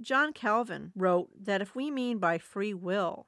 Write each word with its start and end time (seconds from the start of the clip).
John 0.00 0.32
Calvin 0.32 0.92
wrote 0.96 1.28
that 1.44 1.60
if 1.60 1.74
we 1.74 1.90
mean 1.90 2.18
by 2.18 2.38
free 2.38 2.72
will 2.72 3.26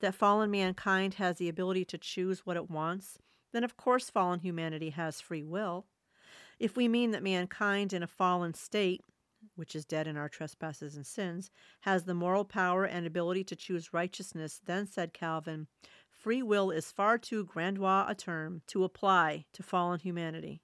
that 0.00 0.14
fallen 0.14 0.50
mankind 0.50 1.14
has 1.14 1.36
the 1.36 1.48
ability 1.48 1.84
to 1.86 1.98
choose 1.98 2.44
what 2.44 2.56
it 2.56 2.70
wants, 2.70 3.18
then 3.52 3.62
of 3.62 3.76
course 3.76 4.10
fallen 4.10 4.40
humanity 4.40 4.90
has 4.90 5.20
free 5.20 5.44
will. 5.44 5.86
If 6.58 6.76
we 6.76 6.88
mean 6.88 7.12
that 7.12 7.22
mankind 7.22 7.92
in 7.92 8.02
a 8.02 8.08
fallen 8.08 8.54
state, 8.54 9.02
which 9.54 9.76
is 9.76 9.84
dead 9.84 10.08
in 10.08 10.16
our 10.16 10.28
trespasses 10.28 10.96
and 10.96 11.06
sins, 11.06 11.50
has 11.82 12.04
the 12.04 12.14
moral 12.14 12.44
power 12.44 12.84
and 12.84 13.06
ability 13.06 13.44
to 13.44 13.56
choose 13.56 13.92
righteousness, 13.92 14.60
then, 14.64 14.86
said 14.86 15.12
Calvin, 15.12 15.68
free 16.10 16.42
will 16.42 16.72
is 16.72 16.90
far 16.90 17.16
too 17.16 17.44
grandiose 17.44 18.06
a 18.08 18.14
term 18.16 18.62
to 18.66 18.82
apply 18.82 19.44
to 19.52 19.62
fallen 19.62 20.00
humanity. 20.00 20.62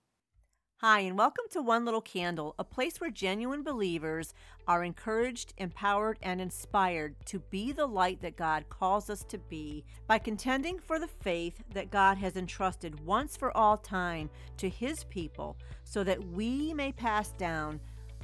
Hi, 0.79 1.01
and 1.01 1.17
welcome 1.17 1.45
to 1.53 1.63
One 1.63 1.85
Little 1.85 2.01
Candle, 2.01 2.57
a 2.59 2.65
place 2.65 3.01
where 3.01 3.09
genuine 3.09 3.63
believers 3.63 4.35
are 4.67 4.83
encouraged, 4.83 5.55
empowered, 5.57 6.19
and 6.21 6.41
inspired 6.41 7.15
to 7.27 7.39
be 7.39 7.71
the 7.71 7.87
light 7.87 8.21
that 8.23 8.37
God 8.37 8.69
calls 8.69 9.09
us 9.09 9.23
to 9.27 9.39
be 9.39 9.85
by 10.09 10.19
contending 10.19 10.81
for 10.81 10.99
the 10.99 11.07
faith 11.07 11.63
that 11.73 11.93
God 11.93 12.19
has 12.19 12.37
entrusted 12.37 12.99
once 13.07 13.37
for 13.37 13.57
all 13.57 13.77
time 13.79 14.29
to 14.57 14.69
His 14.69 15.05
people 15.05 15.57
so 15.85 16.03
that 16.03 16.23
we 16.33 16.75
may 16.75 16.91
pass 16.91 17.31
down 17.31 17.79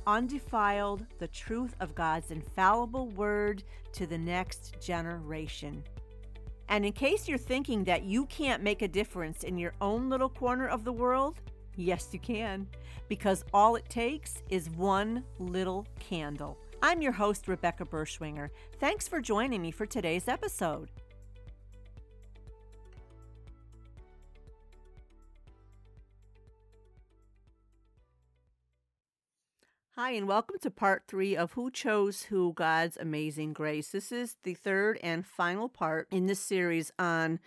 undefiled 0.08 1.06
the 1.20 1.28
truth 1.28 1.77
of 1.78 1.94
God's 1.94 2.32
infallible 2.32 3.10
word 3.10 3.62
to 3.92 4.08
the 4.08 4.19
next 4.19 4.74
generation. 4.80 5.84
And 6.69 6.84
in 6.84 6.92
case 6.92 7.28
you're 7.28 7.38
thinking 7.38 7.84
that 7.84 8.02
you 8.02 8.27
can't 8.27 8.62
make 8.62 8.82
a 8.82 8.88
difference 8.88 9.44
in 9.44 9.56
your 9.56 9.74
own 9.80 10.08
little 10.08 10.28
corner 10.28 10.66
of 10.66 10.84
the 10.84 10.92
world, 10.92 11.41
Yes, 11.80 12.11
you 12.12 12.19
can, 12.19 12.66
because 13.09 13.43
all 13.55 13.75
it 13.75 13.89
takes 13.89 14.43
is 14.51 14.69
one 14.69 15.25
little 15.39 15.87
candle. 15.98 16.59
I'm 16.83 17.01
your 17.01 17.12
host, 17.12 17.48
Rebecca 17.48 17.87
Berschwinger. 17.87 18.51
Thanks 18.79 19.09
for 19.09 19.19
joining 19.19 19.62
me 19.62 19.70
for 19.70 19.87
today's 19.87 20.29
episode. 20.29 20.91
Hi, 29.92 30.11
and 30.11 30.28
welcome 30.28 30.59
to 30.61 30.70
part 30.70 31.05
three 31.09 31.34
of 31.34 31.53
Who 31.53 31.70
Chose 31.70 32.25
Who 32.25 32.53
God's 32.53 32.98
Amazing 32.98 33.55
Grace. 33.55 33.89
This 33.89 34.12
is 34.12 34.37
the 34.42 34.53
third 34.53 34.98
and 35.03 35.25
final 35.25 35.70
part 35.70 36.09
in 36.11 36.27
this 36.27 36.41
series 36.41 36.92
on 36.98 37.41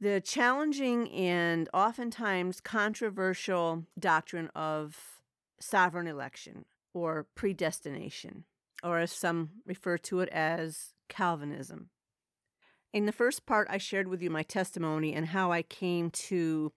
the 0.00 0.20
challenging 0.20 1.10
and 1.10 1.68
oftentimes 1.72 2.60
controversial 2.60 3.84
doctrine 3.98 4.50
of 4.54 5.20
sovereign 5.60 6.06
election 6.06 6.64
or 6.92 7.26
predestination, 7.34 8.44
or 8.82 8.98
as 8.98 9.12
some 9.12 9.50
refer 9.66 9.98
to 9.98 10.20
it 10.20 10.28
as 10.30 10.92
Calvinism. 11.08 11.90
In 12.92 13.06
the 13.06 13.12
first 13.12 13.44
part, 13.46 13.66
I 13.70 13.78
shared 13.78 14.06
with 14.08 14.22
you 14.22 14.30
my 14.30 14.44
testimony 14.44 15.14
and 15.14 15.26
how 15.26 15.50
I 15.50 15.62
came 15.62 16.10
to 16.10 16.72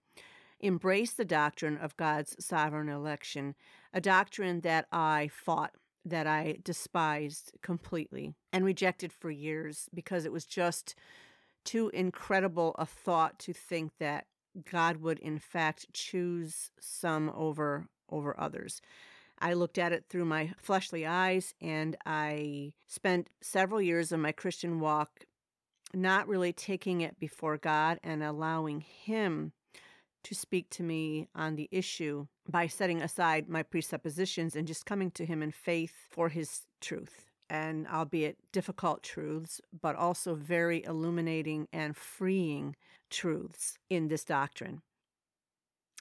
embrace 0.60 1.12
the 1.12 1.24
doctrine 1.24 1.76
of 1.76 1.96
God's 1.96 2.34
sovereign 2.44 2.88
election, 2.88 3.54
a 3.92 4.00
doctrine 4.00 4.60
that 4.62 4.86
I 4.90 5.30
fought, 5.32 5.72
that 6.04 6.26
I 6.26 6.58
despised 6.64 7.52
completely 7.62 8.34
and 8.52 8.64
rejected 8.64 9.12
for 9.12 9.30
years 9.30 9.88
because 9.94 10.24
it 10.24 10.32
was 10.32 10.44
just 10.44 10.96
too 11.68 11.90
incredible 11.92 12.74
a 12.78 12.86
thought 12.86 13.38
to 13.38 13.52
think 13.52 13.92
that 13.98 14.24
God 14.70 14.96
would 15.02 15.18
in 15.18 15.38
fact 15.38 15.84
choose 15.92 16.70
some 16.80 17.30
over 17.36 17.88
over 18.08 18.40
others. 18.40 18.80
I 19.38 19.52
looked 19.52 19.76
at 19.76 19.92
it 19.92 20.06
through 20.08 20.24
my 20.24 20.54
fleshly 20.56 21.04
eyes 21.04 21.54
and 21.60 21.94
I 22.06 22.72
spent 22.86 23.28
several 23.42 23.82
years 23.82 24.12
of 24.12 24.18
my 24.18 24.32
Christian 24.32 24.80
walk 24.80 25.26
not 25.92 26.26
really 26.26 26.54
taking 26.54 27.02
it 27.02 27.20
before 27.20 27.58
God 27.58 28.00
and 28.02 28.22
allowing 28.22 28.80
him 28.80 29.52
to 30.24 30.34
speak 30.34 30.70
to 30.70 30.82
me 30.82 31.28
on 31.34 31.56
the 31.56 31.68
issue 31.70 32.28
by 32.50 32.66
setting 32.66 33.02
aside 33.02 33.46
my 33.46 33.62
presuppositions 33.62 34.56
and 34.56 34.66
just 34.66 34.86
coming 34.86 35.10
to 35.10 35.26
him 35.26 35.42
in 35.42 35.52
faith 35.52 35.92
for 36.08 36.30
his 36.30 36.62
truth 36.80 37.27
and 37.50 37.86
albeit 37.88 38.36
difficult 38.52 39.02
truths, 39.02 39.60
but 39.80 39.96
also 39.96 40.34
very 40.34 40.84
illuminating 40.84 41.68
and 41.72 41.96
freeing 41.96 42.76
truths 43.10 43.78
in 43.88 44.08
this 44.08 44.24
doctrine. 44.24 44.82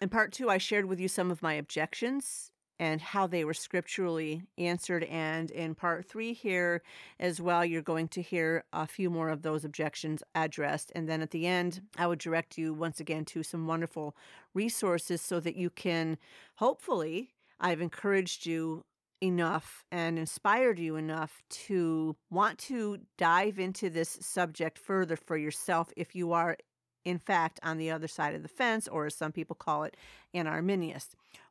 In 0.02 0.10
part 0.10 0.32
two, 0.32 0.50
I 0.50 0.58
shared 0.58 0.86
with 0.86 1.00
you 1.00 1.08
some 1.08 1.32
of 1.32 1.42
my 1.42 1.54
objections 1.54 2.52
and 2.80 3.02
how 3.02 3.26
they 3.26 3.44
were 3.44 3.54
scripturally 3.54 4.44
answered. 4.58 5.04
And 5.06 5.50
in 5.50 5.74
part 5.74 6.06
three, 6.06 6.34
here 6.34 6.84
as 7.20 7.42
well, 7.42 7.66
you're 7.66 7.82
going 7.82 8.08
to 8.10 8.22
hear 8.22 8.64
a 8.72 8.86
few 8.86 9.10
more 9.10 9.30
of 9.30 9.42
those 9.42 9.66
objections 9.66 10.22
addressed. 10.36 10.92
And 10.96 11.10
then 11.10 11.22
at 11.22 11.32
the 11.32 11.48
end, 11.48 11.82
I 11.98 12.08
would 12.08 12.20
direct 12.20 12.58
you 12.58 12.74
once 12.74 13.00
again 13.00 13.26
to 13.26 13.42
some 13.42 13.66
wonderful 13.66 14.16
resources 14.54 15.22
so 15.22 15.40
that 15.40 15.56
you 15.56 15.70
can 15.70 16.18
hopefully. 16.56 17.34
I've 17.60 17.82
encouraged 17.82 18.46
you 18.46 18.86
enough 19.22 19.84
and 19.92 20.20
inspired 20.20 20.80
you 20.80 20.96
enough 20.96 21.42
to 21.50 22.16
want 22.30 22.58
to 22.58 23.00
dive 23.18 23.60
into 23.60 23.90
this 23.90 24.18
subject 24.22 24.78
further 24.78 25.16
for 25.16 25.38
yourself 25.38 25.92
if 25.98 26.16
you 26.16 26.34
are, 26.34 26.58
in 27.04 27.18
fact, 27.18 27.60
on 27.64 27.78
the 27.78 27.92
other 27.92 28.08
side 28.08 28.36
of 28.36 28.44
the 28.44 28.48
fence, 28.48 28.88
or 28.88 29.06
as 29.06 29.16
some 29.16 29.32
people 29.32 29.56
call 29.56 29.84
it, 29.84 29.98
an 30.34 30.48
Arminian, 30.48 31.00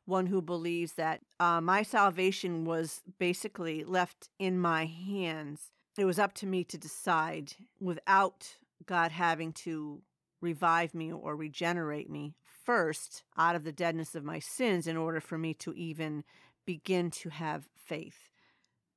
one 0.05 0.27
who 0.27 0.41
believes 0.41 0.93
that 0.93 1.21
uh, 1.39 1.59
my 1.59 1.83
salvation 1.83 2.63
was 2.63 3.01
basically 3.19 3.83
left 3.83 4.29
in 4.39 4.59
my 4.59 4.85
hands. 4.85 5.71
It 5.97 6.05
was 6.05 6.19
up 6.19 6.33
to 6.35 6.45
me 6.45 6.63
to 6.65 6.77
decide 6.77 7.53
without 7.79 8.55
God 8.85 9.11
having 9.11 9.51
to 9.53 10.01
revive 10.39 10.93
me 10.93 11.11
or 11.11 11.35
regenerate 11.35 12.09
me 12.09 12.35
first 12.63 13.23
out 13.37 13.55
of 13.55 13.63
the 13.63 13.71
deadness 13.71 14.13
of 14.13 14.23
my 14.23 14.39
sins 14.39 14.87
in 14.87 14.97
order 14.97 15.19
for 15.19 15.37
me 15.37 15.53
to 15.53 15.73
even 15.73 16.23
begin 16.67 17.09
to 17.09 17.29
have 17.29 17.67
faith. 17.75 18.29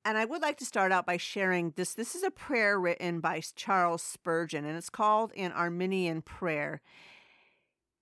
And 0.05 0.19
I 0.19 0.27
would 0.27 0.43
like 0.43 0.59
to 0.59 0.67
start 0.67 0.93
out 0.93 1.07
by 1.07 1.17
sharing 1.17 1.73
this. 1.77 1.95
This 1.95 2.15
is 2.15 2.23
a 2.23 2.31
prayer 2.31 2.79
written 2.79 3.21
by 3.21 3.41
Charles 3.55 4.03
Spurgeon, 4.03 4.67
and 4.67 4.77
it's 4.77 4.91
called 4.91 5.33
an 5.37 5.53
Arminian 5.53 6.21
prayer. 6.21 6.83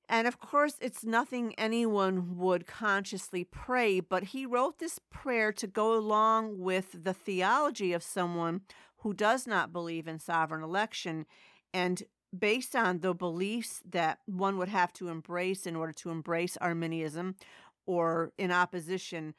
And 0.08 0.26
of 0.26 0.40
course, 0.40 0.74
it's 0.80 1.04
nothing 1.04 1.54
anyone 1.58 2.38
would 2.38 2.66
consciously 2.66 3.44
pray, 3.44 4.00
but 4.00 4.24
he 4.24 4.46
wrote 4.46 4.78
this 4.78 4.98
prayer 5.10 5.52
to 5.52 5.66
go 5.66 5.94
along 5.94 6.58
with 6.58 7.04
the 7.04 7.12
theology 7.12 7.92
of 7.92 8.02
someone 8.02 8.62
who 8.98 9.12
does 9.12 9.46
not 9.46 9.72
believe 9.72 10.08
in 10.08 10.18
sovereign 10.18 10.62
election 10.62 11.26
and 11.74 12.04
based 12.36 12.74
on 12.74 13.00
the 13.00 13.14
beliefs 13.14 13.82
that 13.88 14.20
one 14.26 14.56
would 14.56 14.68
have 14.68 14.92
to 14.94 15.08
embrace 15.08 15.66
in 15.66 15.76
order 15.76 15.92
to 15.92 16.10
embrace 16.10 16.56
Arminianism 16.58 17.34
or 17.86 18.32
in 18.38 18.50
opposition 18.50 19.34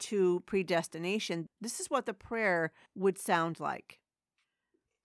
to 0.00 0.42
predestination, 0.46 1.48
this 1.60 1.80
is 1.80 1.88
what 1.88 2.06
the 2.06 2.14
prayer 2.14 2.72
would 2.94 3.18
sound 3.18 3.60
like. 3.60 4.00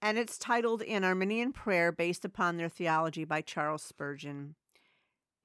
And 0.02 0.18
it's 0.18 0.38
titled 0.38 0.84
An 0.84 1.04
Arminian 1.04 1.52
Prayer 1.52 1.92
based 1.92 2.26
upon 2.26 2.58
their 2.58 2.70
theology 2.70 3.24
by 3.24 3.42
Charles 3.42 3.82
Spurgeon. 3.82 4.56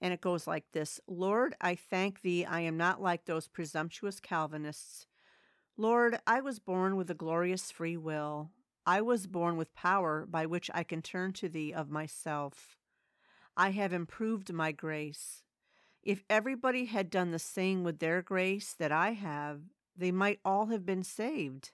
And 0.00 0.12
it 0.12 0.20
goes 0.20 0.46
like 0.46 0.64
this 0.72 1.00
Lord, 1.06 1.54
I 1.60 1.74
thank 1.74 2.22
thee, 2.22 2.44
I 2.44 2.60
am 2.60 2.76
not 2.76 3.02
like 3.02 3.24
those 3.24 3.48
presumptuous 3.48 4.20
Calvinists. 4.20 5.06
Lord, 5.76 6.18
I 6.26 6.40
was 6.40 6.58
born 6.58 6.96
with 6.96 7.10
a 7.10 7.14
glorious 7.14 7.70
free 7.70 7.96
will. 7.96 8.50
I 8.84 9.00
was 9.00 9.26
born 9.26 9.56
with 9.56 9.74
power 9.74 10.26
by 10.28 10.46
which 10.46 10.70
I 10.74 10.82
can 10.82 11.00
turn 11.00 11.32
to 11.34 11.48
thee 11.48 11.72
of 11.72 11.90
myself. 11.90 12.76
I 13.56 13.70
have 13.70 13.92
improved 13.92 14.52
my 14.52 14.72
grace. 14.72 15.42
If 16.02 16.24
everybody 16.30 16.86
had 16.86 17.10
done 17.10 17.30
the 17.30 17.38
same 17.38 17.84
with 17.84 17.98
their 17.98 18.22
grace 18.22 18.74
that 18.78 18.90
I 18.92 19.12
have, 19.12 19.60
they 19.96 20.10
might 20.10 20.40
all 20.44 20.66
have 20.66 20.86
been 20.86 21.02
saved. 21.02 21.72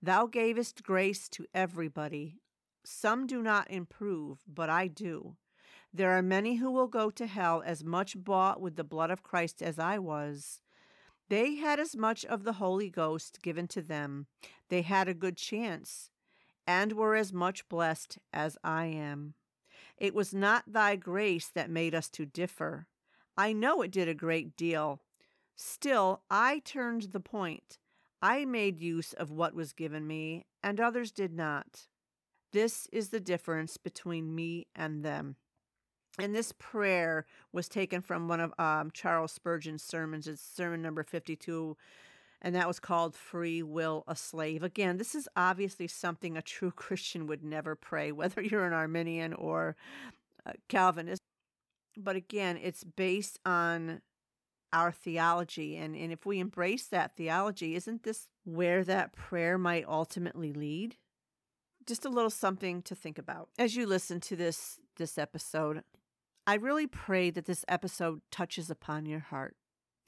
Thou 0.00 0.26
gavest 0.26 0.82
grace 0.82 1.28
to 1.30 1.46
everybody. 1.52 2.36
Some 2.84 3.26
do 3.26 3.42
not 3.42 3.70
improve, 3.70 4.38
but 4.46 4.70
I 4.70 4.86
do. 4.86 5.36
There 5.92 6.12
are 6.12 6.22
many 6.22 6.56
who 6.56 6.70
will 6.70 6.86
go 6.86 7.10
to 7.10 7.26
hell 7.26 7.62
as 7.66 7.82
much 7.82 8.22
bought 8.22 8.60
with 8.60 8.76
the 8.76 8.84
blood 8.84 9.10
of 9.10 9.24
Christ 9.24 9.60
as 9.60 9.78
I 9.78 9.98
was. 9.98 10.62
They 11.28 11.56
had 11.56 11.80
as 11.80 11.96
much 11.96 12.24
of 12.24 12.44
the 12.44 12.54
Holy 12.54 12.88
Ghost 12.88 13.42
given 13.42 13.66
to 13.68 13.82
them. 13.82 14.26
They 14.68 14.82
had 14.82 15.08
a 15.08 15.14
good 15.14 15.36
chance, 15.36 16.10
and 16.66 16.92
were 16.92 17.16
as 17.16 17.32
much 17.32 17.68
blessed 17.68 18.18
as 18.32 18.56
I 18.62 18.86
am. 18.86 19.34
It 19.96 20.14
was 20.14 20.32
not 20.32 20.64
thy 20.72 20.96
grace 20.96 21.48
that 21.48 21.68
made 21.68 21.94
us 21.94 22.08
to 22.10 22.24
differ. 22.24 22.86
I 23.40 23.54
know 23.54 23.80
it 23.80 23.90
did 23.90 24.06
a 24.06 24.12
great 24.12 24.54
deal. 24.54 25.00
Still, 25.56 26.20
I 26.30 26.58
turned 26.62 27.04
the 27.04 27.20
point. 27.20 27.78
I 28.20 28.44
made 28.44 28.78
use 28.78 29.14
of 29.14 29.30
what 29.30 29.54
was 29.54 29.72
given 29.72 30.06
me, 30.06 30.44
and 30.62 30.78
others 30.78 31.10
did 31.10 31.32
not. 31.32 31.86
This 32.52 32.86
is 32.92 33.08
the 33.08 33.18
difference 33.18 33.78
between 33.78 34.34
me 34.34 34.66
and 34.76 35.02
them. 35.02 35.36
And 36.18 36.34
this 36.34 36.52
prayer 36.52 37.24
was 37.50 37.66
taken 37.66 38.02
from 38.02 38.28
one 38.28 38.40
of 38.40 38.52
um, 38.58 38.90
Charles 38.92 39.32
Spurgeon's 39.32 39.82
sermons. 39.82 40.28
It's 40.28 40.42
sermon 40.42 40.82
number 40.82 41.02
52. 41.02 41.78
and 42.42 42.54
that 42.54 42.68
was 42.68 42.78
called 42.78 43.16
Free 43.16 43.62
Will 43.62 44.04
a 44.06 44.16
Slave. 44.16 44.62
Again, 44.62 44.98
this 44.98 45.14
is 45.14 45.26
obviously 45.34 45.86
something 45.86 46.36
a 46.36 46.42
true 46.42 46.70
Christian 46.76 47.26
would 47.26 47.42
never 47.42 47.74
pray, 47.74 48.12
whether 48.12 48.42
you're 48.42 48.66
an 48.66 48.74
Arminian 48.74 49.32
or 49.32 49.76
Calvinist. 50.68 51.22
But 51.96 52.16
again, 52.16 52.58
it's 52.60 52.84
based 52.84 53.38
on 53.44 54.02
our 54.72 54.92
theology. 54.92 55.76
And, 55.76 55.96
and 55.96 56.12
if 56.12 56.24
we 56.24 56.38
embrace 56.38 56.86
that 56.86 57.16
theology, 57.16 57.74
isn't 57.74 58.02
this 58.02 58.28
where 58.44 58.84
that 58.84 59.12
prayer 59.12 59.58
might 59.58 59.86
ultimately 59.86 60.52
lead? 60.52 60.96
Just 61.86 62.04
a 62.04 62.10
little 62.10 62.30
something 62.30 62.82
to 62.82 62.94
think 62.94 63.18
about 63.18 63.48
as 63.58 63.74
you 63.74 63.86
listen 63.86 64.20
to 64.20 64.36
this 64.36 64.78
this 64.96 65.18
episode. 65.18 65.82
I 66.46 66.54
really 66.54 66.86
pray 66.86 67.30
that 67.30 67.46
this 67.46 67.64
episode 67.68 68.20
touches 68.30 68.70
upon 68.70 69.06
your 69.06 69.20
heart. 69.20 69.56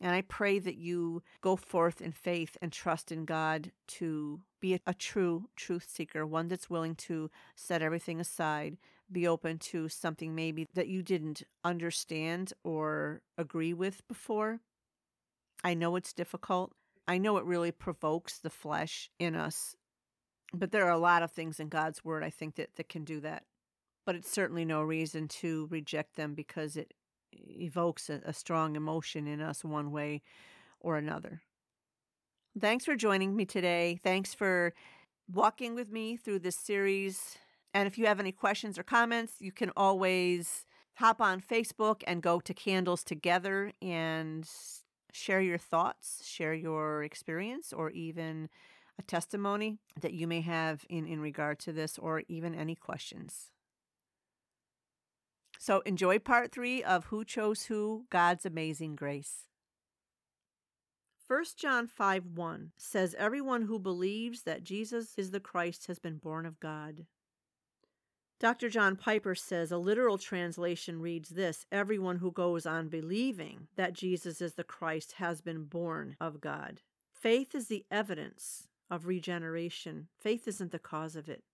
And 0.00 0.10
I 0.10 0.22
pray 0.22 0.58
that 0.58 0.76
you 0.76 1.22
go 1.40 1.54
forth 1.54 2.00
in 2.00 2.10
faith 2.10 2.56
and 2.60 2.72
trust 2.72 3.12
in 3.12 3.24
God 3.24 3.70
to 3.88 4.40
be 4.60 4.74
a, 4.74 4.80
a, 4.86 4.94
true 4.94 5.48
truth 5.54 5.86
seeker, 5.88 6.26
one 6.26 6.48
that's 6.48 6.68
willing 6.68 6.96
to 6.96 7.30
set 7.54 7.82
everything 7.82 8.18
aside, 8.18 8.78
be 9.12 9.26
open 9.26 9.58
to 9.58 9.88
something 9.88 10.34
maybe 10.34 10.66
that 10.74 10.88
you 10.88 11.02
didn't 11.02 11.42
understand 11.64 12.52
or 12.64 13.22
agree 13.36 13.74
with 13.74 14.06
before. 14.08 14.60
I 15.64 15.74
know 15.74 15.96
it's 15.96 16.12
difficult. 16.12 16.72
I 17.06 17.18
know 17.18 17.36
it 17.36 17.44
really 17.44 17.72
provokes 17.72 18.38
the 18.38 18.50
flesh 18.50 19.10
in 19.18 19.34
us. 19.34 19.76
But 20.54 20.70
there 20.70 20.86
are 20.86 20.90
a 20.90 20.98
lot 20.98 21.22
of 21.22 21.32
things 21.32 21.58
in 21.58 21.68
God's 21.68 22.04
word 22.04 22.22
I 22.22 22.30
think 22.30 22.56
that, 22.56 22.76
that 22.76 22.88
can 22.88 23.04
do 23.04 23.20
that. 23.20 23.44
But 24.04 24.16
it's 24.16 24.30
certainly 24.30 24.64
no 24.64 24.82
reason 24.82 25.28
to 25.28 25.68
reject 25.70 26.16
them 26.16 26.34
because 26.34 26.76
it 26.76 26.92
evokes 27.32 28.10
a, 28.10 28.20
a 28.24 28.32
strong 28.32 28.76
emotion 28.76 29.26
in 29.26 29.40
us 29.40 29.64
one 29.64 29.90
way 29.90 30.22
or 30.80 30.96
another. 30.96 31.42
Thanks 32.58 32.84
for 32.84 32.96
joining 32.96 33.34
me 33.34 33.46
today. 33.46 33.98
Thanks 34.02 34.34
for 34.34 34.74
walking 35.32 35.74
with 35.74 35.90
me 35.90 36.16
through 36.16 36.40
this 36.40 36.56
series. 36.56 37.38
And 37.74 37.86
if 37.86 37.96
you 37.98 38.06
have 38.06 38.20
any 38.20 38.32
questions 38.32 38.78
or 38.78 38.82
comments, 38.82 39.34
you 39.38 39.52
can 39.52 39.70
always 39.76 40.66
hop 40.94 41.20
on 41.20 41.40
Facebook 41.40 42.02
and 42.06 42.22
go 42.22 42.38
to 42.40 42.52
Candles 42.52 43.02
Together 43.02 43.72
and 43.80 44.48
share 45.12 45.40
your 45.40 45.58
thoughts, 45.58 46.26
share 46.26 46.54
your 46.54 47.02
experience, 47.02 47.72
or 47.72 47.90
even 47.90 48.48
a 48.98 49.02
testimony 49.02 49.78
that 50.00 50.12
you 50.12 50.26
may 50.26 50.42
have 50.42 50.84
in, 50.88 51.06
in 51.06 51.20
regard 51.20 51.58
to 51.60 51.72
this, 51.72 51.98
or 51.98 52.22
even 52.28 52.54
any 52.54 52.74
questions. 52.74 53.50
So 55.58 55.80
enjoy 55.86 56.18
part 56.18 56.52
three 56.52 56.82
of 56.82 57.06
Who 57.06 57.24
Chose 57.24 57.64
Who 57.64 58.04
God's 58.10 58.44
Amazing 58.44 58.96
Grace. 58.96 59.46
1 61.28 61.44
John 61.56 61.86
5 61.86 62.26
1 62.34 62.72
says, 62.76 63.14
Everyone 63.16 63.62
who 63.62 63.78
believes 63.78 64.42
that 64.42 64.64
Jesus 64.64 65.14
is 65.16 65.30
the 65.30 65.40
Christ 65.40 65.86
has 65.86 65.98
been 65.98 66.16
born 66.16 66.44
of 66.44 66.60
God. 66.60 67.06
Dr. 68.42 68.68
John 68.68 68.96
Piper 68.96 69.36
says 69.36 69.70
a 69.70 69.78
literal 69.78 70.18
translation 70.18 71.00
reads 71.00 71.28
this 71.28 71.64
Everyone 71.70 72.16
who 72.16 72.32
goes 72.32 72.66
on 72.66 72.88
believing 72.88 73.68
that 73.76 73.92
Jesus 73.92 74.40
is 74.40 74.54
the 74.54 74.64
Christ 74.64 75.12
has 75.18 75.40
been 75.40 75.62
born 75.62 76.16
of 76.20 76.40
God. 76.40 76.80
Faith 77.12 77.54
is 77.54 77.68
the 77.68 77.86
evidence 77.88 78.66
of 78.90 79.06
regeneration, 79.06 80.08
faith 80.18 80.48
isn't 80.48 80.72
the 80.72 80.80
cause 80.80 81.14
of 81.14 81.28
it. 81.28 81.44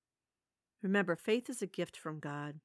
Remember, 0.82 1.14
faith 1.14 1.50
is 1.50 1.60
a 1.60 1.66
gift 1.66 1.94
from 1.94 2.20
God 2.20 2.60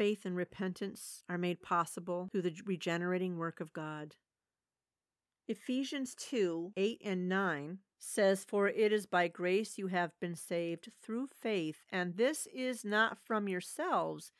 faith 0.00 0.24
and 0.24 0.34
repentance 0.34 1.24
are 1.28 1.36
made 1.36 1.60
possible 1.60 2.30
through 2.32 2.40
the 2.40 2.56
regenerating 2.64 3.36
work 3.36 3.60
of 3.60 3.70
God. 3.74 4.14
Ephesians 5.50 6.14
2 6.14 6.74
8 6.76 7.02
and 7.04 7.28
9 7.28 7.78
says, 7.98 8.44
For 8.44 8.68
it 8.68 8.92
is 8.92 9.06
by 9.06 9.26
grace 9.26 9.78
you 9.78 9.88
have 9.88 10.12
been 10.20 10.36
saved 10.36 10.92
through 11.02 11.26
faith, 11.26 11.78
and 11.90 12.16
this 12.16 12.46
is 12.54 12.84
not 12.84 13.18
from 13.18 13.48
yourselves. 13.48 14.30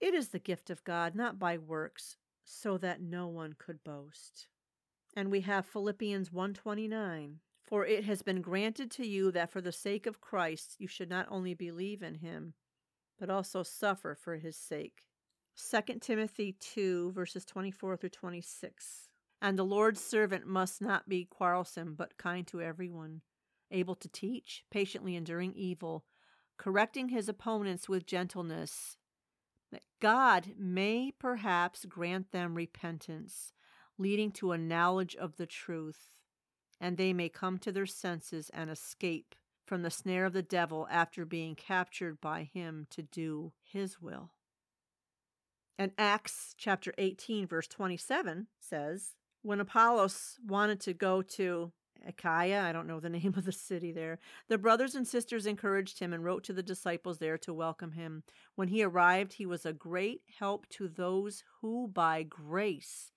It 0.00 0.14
is 0.14 0.28
the 0.28 0.38
gift 0.38 0.70
of 0.70 0.84
God, 0.84 1.16
not 1.16 1.40
by 1.40 1.58
works, 1.58 2.18
so 2.44 2.78
that 2.78 3.02
no 3.02 3.26
one 3.26 3.56
could 3.58 3.82
boast. 3.82 4.46
And 5.16 5.28
we 5.28 5.40
have 5.40 5.66
Philippians 5.66 6.30
129. 6.30 7.40
For 7.64 7.84
it 7.84 8.04
has 8.04 8.22
been 8.22 8.40
granted 8.40 8.92
to 8.92 9.04
you 9.04 9.32
that 9.32 9.50
for 9.50 9.60
the 9.60 9.72
sake 9.72 10.06
of 10.06 10.20
Christ 10.20 10.76
you 10.78 10.86
should 10.86 11.10
not 11.10 11.26
only 11.30 11.54
believe 11.54 12.00
in 12.00 12.14
him, 12.14 12.54
but 13.18 13.28
also 13.28 13.64
suffer 13.64 14.14
for 14.14 14.36
his 14.36 14.56
sake. 14.56 15.02
2 15.56 15.98
Timothy 15.98 16.54
2, 16.60 17.10
verses 17.10 17.44
24 17.44 17.96
through 17.96 18.10
26. 18.10 19.08
And 19.40 19.58
the 19.58 19.64
Lord's 19.64 20.00
servant 20.00 20.46
must 20.46 20.80
not 20.80 21.08
be 21.08 21.24
quarrelsome, 21.24 21.94
but 21.94 22.16
kind 22.16 22.46
to 22.46 22.62
everyone, 22.62 23.20
able 23.70 23.94
to 23.96 24.08
teach, 24.08 24.64
patiently 24.70 25.16
enduring 25.16 25.52
evil, 25.54 26.04
correcting 26.56 27.08
his 27.08 27.28
opponents 27.28 27.88
with 27.88 28.06
gentleness, 28.06 28.96
that 29.70 29.82
God 30.00 30.52
may 30.56 31.12
perhaps 31.18 31.84
grant 31.84 32.32
them 32.32 32.54
repentance, 32.54 33.52
leading 33.98 34.30
to 34.32 34.52
a 34.52 34.58
knowledge 34.58 35.14
of 35.16 35.36
the 35.36 35.46
truth, 35.46 36.16
and 36.80 36.96
they 36.96 37.12
may 37.12 37.28
come 37.28 37.58
to 37.58 37.72
their 37.72 37.86
senses 37.86 38.50
and 38.54 38.70
escape 38.70 39.34
from 39.66 39.82
the 39.82 39.90
snare 39.90 40.26
of 40.26 40.32
the 40.32 40.42
devil 40.42 40.86
after 40.90 41.24
being 41.24 41.54
captured 41.54 42.20
by 42.20 42.44
him 42.52 42.86
to 42.90 43.02
do 43.02 43.52
his 43.62 44.00
will. 44.00 44.32
And 45.78 45.92
Acts 45.98 46.54
chapter 46.56 46.94
18, 46.98 47.46
verse 47.46 47.66
27 47.66 48.46
says, 48.60 49.14
When 49.44 49.60
Apollos 49.60 50.38
wanted 50.46 50.80
to 50.80 50.94
go 50.94 51.20
to 51.20 51.70
Achaia, 52.06 52.62
I 52.62 52.72
don't 52.72 52.86
know 52.86 52.98
the 52.98 53.08
name 53.10 53.34
of 53.36 53.44
the 53.44 53.52
city 53.52 53.92
there, 53.92 54.18
the 54.48 54.56
brothers 54.56 54.94
and 54.94 55.06
sisters 55.06 55.46
encouraged 55.46 55.98
him 55.98 56.14
and 56.14 56.24
wrote 56.24 56.44
to 56.44 56.54
the 56.54 56.62
disciples 56.62 57.18
there 57.18 57.36
to 57.38 57.52
welcome 57.52 57.92
him. 57.92 58.22
When 58.54 58.68
he 58.68 58.82
arrived, 58.82 59.34
he 59.34 59.44
was 59.44 59.66
a 59.66 59.74
great 59.74 60.22
help 60.38 60.66
to 60.70 60.88
those 60.88 61.44
who 61.60 61.88
by 61.88 62.22
grace 62.22 63.12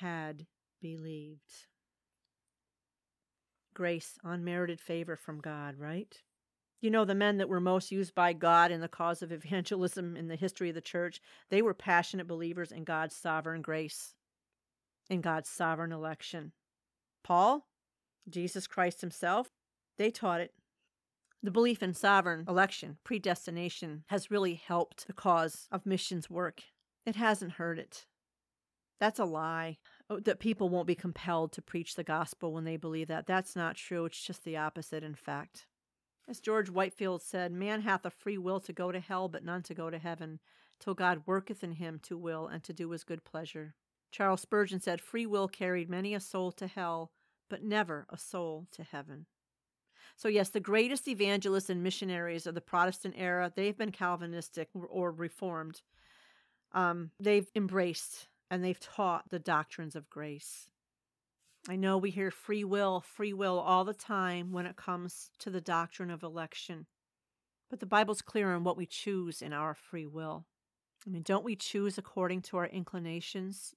had 0.00 0.46
believed 0.82 1.66
grace, 3.74 4.18
unmerited 4.24 4.80
favor 4.80 5.14
from 5.14 5.40
God, 5.40 5.76
right? 5.78 6.20
You 6.80 6.90
know, 6.90 7.04
the 7.04 7.14
men 7.14 7.38
that 7.38 7.48
were 7.48 7.60
most 7.60 7.92
used 7.92 8.12
by 8.12 8.32
God 8.32 8.72
in 8.72 8.80
the 8.80 8.88
cause 8.88 9.22
of 9.22 9.30
evangelism 9.30 10.16
in 10.16 10.26
the 10.26 10.34
history 10.34 10.68
of 10.68 10.74
the 10.74 10.80
church, 10.80 11.20
they 11.48 11.62
were 11.62 11.74
passionate 11.74 12.26
believers 12.26 12.72
in 12.72 12.82
God's 12.82 13.14
sovereign 13.14 13.62
grace, 13.62 14.14
in 15.08 15.20
God's 15.20 15.48
sovereign 15.48 15.92
election. 15.92 16.52
Paul, 17.24 17.66
Jesus 18.28 18.66
Christ 18.66 19.00
himself, 19.00 19.50
they 19.96 20.10
taught 20.10 20.40
it. 20.40 20.52
The 21.42 21.50
belief 21.50 21.82
in 21.82 21.94
sovereign 21.94 22.44
election, 22.48 22.98
predestination, 23.04 24.04
has 24.08 24.30
really 24.30 24.54
helped 24.54 25.06
the 25.06 25.12
cause 25.12 25.68
of 25.70 25.86
missions 25.86 26.28
work. 26.28 26.62
It 27.06 27.16
hasn't 27.16 27.52
hurt 27.52 27.78
it. 27.78 28.06
That's 28.98 29.20
a 29.20 29.24
lie. 29.24 29.78
Oh, 30.10 30.18
that 30.20 30.40
people 30.40 30.68
won't 30.68 30.86
be 30.86 30.94
compelled 30.94 31.52
to 31.52 31.62
preach 31.62 31.94
the 31.94 32.02
gospel 32.04 32.52
when 32.52 32.64
they 32.64 32.76
believe 32.76 33.08
that. 33.08 33.26
That's 33.26 33.54
not 33.54 33.76
true. 33.76 34.04
It's 34.06 34.20
just 34.20 34.44
the 34.44 34.56
opposite, 34.56 35.04
in 35.04 35.14
fact. 35.14 35.66
As 36.28 36.40
George 36.40 36.68
Whitefield 36.68 37.22
said, 37.22 37.52
Man 37.52 37.82
hath 37.82 38.04
a 38.04 38.10
free 38.10 38.38
will 38.38 38.60
to 38.60 38.72
go 38.72 38.90
to 38.90 39.00
hell, 39.00 39.28
but 39.28 39.44
none 39.44 39.62
to 39.62 39.74
go 39.74 39.90
to 39.90 39.98
heaven, 39.98 40.40
till 40.80 40.94
God 40.94 41.22
worketh 41.26 41.62
in 41.62 41.72
him 41.72 42.00
to 42.04 42.18
will 42.18 42.46
and 42.48 42.62
to 42.64 42.72
do 42.72 42.90
his 42.90 43.04
good 43.04 43.24
pleasure. 43.24 43.74
Charles 44.10 44.40
Spurgeon 44.40 44.80
said, 44.80 45.00
Free 45.00 45.26
will 45.26 45.48
carried 45.48 45.90
many 45.90 46.14
a 46.14 46.20
soul 46.20 46.52
to 46.52 46.66
hell, 46.66 47.12
but 47.48 47.62
never 47.62 48.06
a 48.10 48.18
soul 48.18 48.66
to 48.72 48.82
heaven. 48.82 49.26
So, 50.16 50.28
yes, 50.28 50.48
the 50.48 50.60
greatest 50.60 51.06
evangelists 51.06 51.70
and 51.70 51.82
missionaries 51.82 52.46
of 52.46 52.54
the 52.54 52.60
Protestant 52.60 53.14
era, 53.16 53.52
they've 53.54 53.76
been 53.76 53.92
Calvinistic 53.92 54.68
or 54.74 55.12
Reformed. 55.12 55.82
Um, 56.72 57.12
they've 57.20 57.48
embraced 57.54 58.28
and 58.50 58.64
they've 58.64 58.80
taught 58.80 59.30
the 59.30 59.38
doctrines 59.38 59.94
of 59.94 60.10
grace. 60.10 60.68
I 61.68 61.76
know 61.76 61.98
we 61.98 62.10
hear 62.10 62.30
free 62.30 62.64
will, 62.64 63.00
free 63.00 63.32
will 63.32 63.58
all 63.58 63.84
the 63.84 63.94
time 63.94 64.52
when 64.52 64.66
it 64.66 64.76
comes 64.76 65.30
to 65.40 65.50
the 65.50 65.60
doctrine 65.60 66.10
of 66.10 66.22
election, 66.22 66.86
but 67.68 67.80
the 67.80 67.86
Bible's 67.86 68.22
clear 68.22 68.54
on 68.54 68.64
what 68.64 68.76
we 68.76 68.86
choose 68.86 69.42
in 69.42 69.52
our 69.52 69.74
free 69.74 70.06
will. 70.06 70.46
I 71.06 71.10
mean, 71.10 71.22
don't 71.22 71.44
we 71.44 71.56
choose 71.56 71.98
according 71.98 72.42
to 72.42 72.56
our 72.56 72.66
inclinations? 72.66 73.74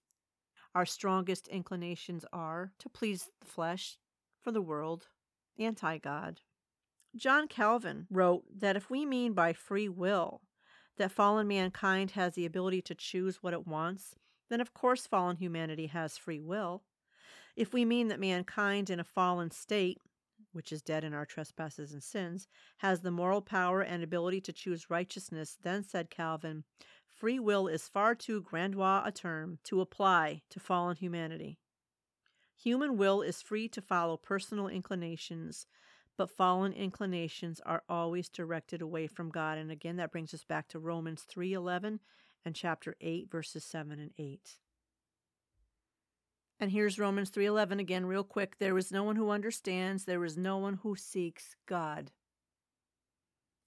Our 0.73 0.85
strongest 0.85 1.47
inclinations 1.49 2.25
are 2.31 2.71
to 2.79 2.89
please 2.89 3.29
the 3.39 3.47
flesh, 3.47 3.97
for 4.41 4.51
the 4.51 4.61
world, 4.61 5.07
anti 5.59 5.97
God. 5.97 6.41
John 7.15 7.47
Calvin 7.47 8.07
wrote 8.09 8.43
that 8.59 8.77
if 8.77 8.89
we 8.89 9.05
mean 9.05 9.33
by 9.33 9.53
free 9.53 9.89
will 9.89 10.41
that 10.97 11.11
fallen 11.11 11.47
mankind 11.47 12.11
has 12.11 12.35
the 12.35 12.45
ability 12.45 12.81
to 12.83 12.95
choose 12.95 13.43
what 13.43 13.53
it 13.53 13.67
wants, 13.67 14.15
then 14.49 14.61
of 14.61 14.73
course 14.73 15.05
fallen 15.05 15.37
humanity 15.37 15.87
has 15.87 16.17
free 16.17 16.39
will. 16.39 16.83
If 17.55 17.73
we 17.73 17.83
mean 17.83 18.07
that 18.07 18.19
mankind 18.19 18.89
in 18.89 18.99
a 18.99 19.03
fallen 19.03 19.51
state, 19.51 19.97
which 20.53 20.71
is 20.71 20.81
dead 20.81 21.03
in 21.03 21.13
our 21.13 21.25
trespasses 21.25 21.91
and 21.91 22.03
sins, 22.03 22.47
has 22.77 23.01
the 23.01 23.11
moral 23.11 23.41
power 23.41 23.81
and 23.81 24.03
ability 24.03 24.41
to 24.41 24.53
choose 24.53 24.89
righteousness, 24.89 25.57
then 25.61 25.83
said 25.83 26.09
Calvin, 26.09 26.63
free 27.21 27.37
will 27.39 27.67
is 27.67 27.87
far 27.87 28.15
too 28.15 28.41
grandiose 28.41 29.03
a 29.05 29.11
term 29.11 29.59
to 29.63 29.79
apply 29.79 30.41
to 30.49 30.59
fallen 30.59 30.95
humanity. 30.95 31.59
Human 32.57 32.97
will 32.97 33.21
is 33.21 33.43
free 33.43 33.69
to 33.69 33.79
follow 33.79 34.17
personal 34.17 34.67
inclinations, 34.67 35.67
but 36.17 36.31
fallen 36.31 36.73
inclinations 36.73 37.61
are 37.63 37.83
always 37.87 38.27
directed 38.27 38.81
away 38.81 39.05
from 39.05 39.29
God. 39.29 39.59
And 39.59 39.69
again, 39.71 39.97
that 39.97 40.11
brings 40.11 40.33
us 40.33 40.43
back 40.43 40.67
to 40.69 40.79
Romans 40.79 41.23
3:11 41.29 41.99
and 42.43 42.55
chapter 42.55 42.95
8 42.99 43.29
verses 43.29 43.63
7 43.65 43.99
and 43.99 44.13
8. 44.17 44.57
And 46.59 46.71
here's 46.71 46.97
Romans 46.97 47.29
3:11 47.29 47.79
again 47.79 48.07
real 48.07 48.23
quick. 48.23 48.57
There 48.57 48.79
is 48.79 48.91
no 48.91 49.03
one 49.03 49.15
who 49.15 49.29
understands, 49.29 50.05
there 50.05 50.25
is 50.25 50.39
no 50.39 50.57
one 50.57 50.79
who 50.81 50.95
seeks 50.95 51.55
God. 51.67 52.11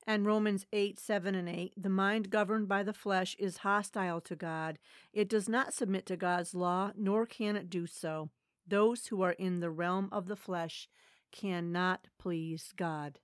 And 0.07 0.27
Romans 0.27 0.67
8, 0.73 1.01
7 1.01 1.35
and 1.35 1.49
8, 1.49 1.73
the 1.77 1.89
mind 1.89 2.29
governed 2.29 2.69
by 2.69 2.83
the 2.83 2.93
flesh 2.93 3.35
is 3.39 3.59
hostile 3.59 4.21
to 4.21 4.37
God. 4.37 4.79
It 5.13 5.29
does 5.29 5.49
not 5.49 5.73
submit 5.73 6.05
to 6.07 6.17
God's 6.17 6.55
law, 6.55 6.93
nor 6.95 7.25
can 7.25 7.57
it 7.57 7.71
do 7.71 7.87
so. 7.87 8.29
Those 8.67 9.07
who 9.07 9.23
are 9.23 9.33
in 9.33 9.61
the 9.61 9.71
realm 9.71 10.09
of 10.13 10.27
the 10.27 10.37
flesh 10.37 10.89
cannot 11.33 12.09
please 12.19 12.73
God. 12.77 13.19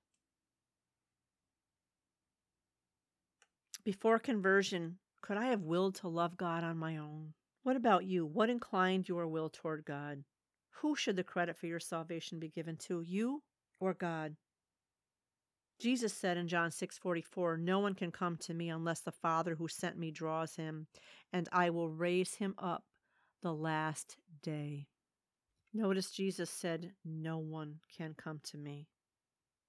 Before 3.85 4.19
conversion, 4.19 4.99
could 5.23 5.37
I 5.37 5.47
have 5.47 5.63
willed 5.63 5.95
to 5.97 6.09
love 6.09 6.37
God 6.37 6.65
on 6.65 6.77
my 6.79 6.97
own? 6.97 7.35
What 7.63 7.77
about 7.77 8.05
you? 8.05 8.25
What 8.25 8.51
inclined 8.51 9.09
your 9.09 9.27
will 9.27 9.51
toward 9.51 9.85
God? 9.85 10.25
Who 10.81 10.97
should 10.97 11.17
the 11.17 11.25
credit 11.25 11.57
for 11.57 11.67
your 11.67 11.81
salvation 11.81 12.39
be 12.39 12.49
given 12.49 12.77
to, 12.89 13.03
you 13.03 13.43
or 13.79 13.93
God? 13.93 14.37
Jesus 15.81 16.13
said 16.13 16.37
in 16.37 16.47
John 16.47 16.71
6:44, 16.71 17.59
"No 17.59 17.79
one 17.79 17.95
can 17.95 18.13
come 18.13 18.37
to 18.39 18.55
me 18.55 18.69
unless 18.69 19.01
the 19.01 19.13
Father 19.13 19.57
who 19.57 19.67
sent 19.67 19.99
me 19.99 20.11
draws 20.11 20.57
him, 20.57 20.87
and 21.33 21.49
I 21.53 21.71
will 21.71 21.91
raise 21.91 22.35
him 22.35 22.55
up 22.59 22.85
the 23.43 23.55
last 23.55 24.19
day." 24.43 24.89
Notice 25.73 26.11
Jesus 26.11 26.51
said, 26.51 26.95
No 27.05 27.39
one 27.39 27.79
can 27.97 28.15
come 28.15 28.41
to 28.45 28.59
me. 28.59 28.89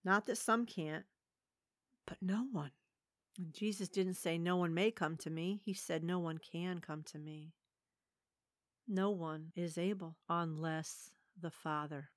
Not 0.03 0.25
that 0.25 0.37
some 0.37 0.65
can't, 0.65 1.05
but 2.07 2.17
no 2.21 2.47
one. 2.51 2.71
And 3.37 3.53
Jesus 3.53 3.87
didn't 3.87 4.15
say, 4.15 4.37
No 4.37 4.57
one 4.57 4.73
may 4.73 4.89
come 4.89 5.15
to 5.17 5.29
me. 5.29 5.61
He 5.63 5.73
said, 5.73 6.03
No 6.03 6.17
one 6.17 6.39
can 6.39 6.79
come 6.79 7.03
to 7.03 7.19
me. 7.19 7.53
No 8.87 9.11
one 9.11 9.51
is 9.55 9.77
able 9.77 10.17
unless 10.27 11.11
the 11.39 11.51
Father. 11.51 12.09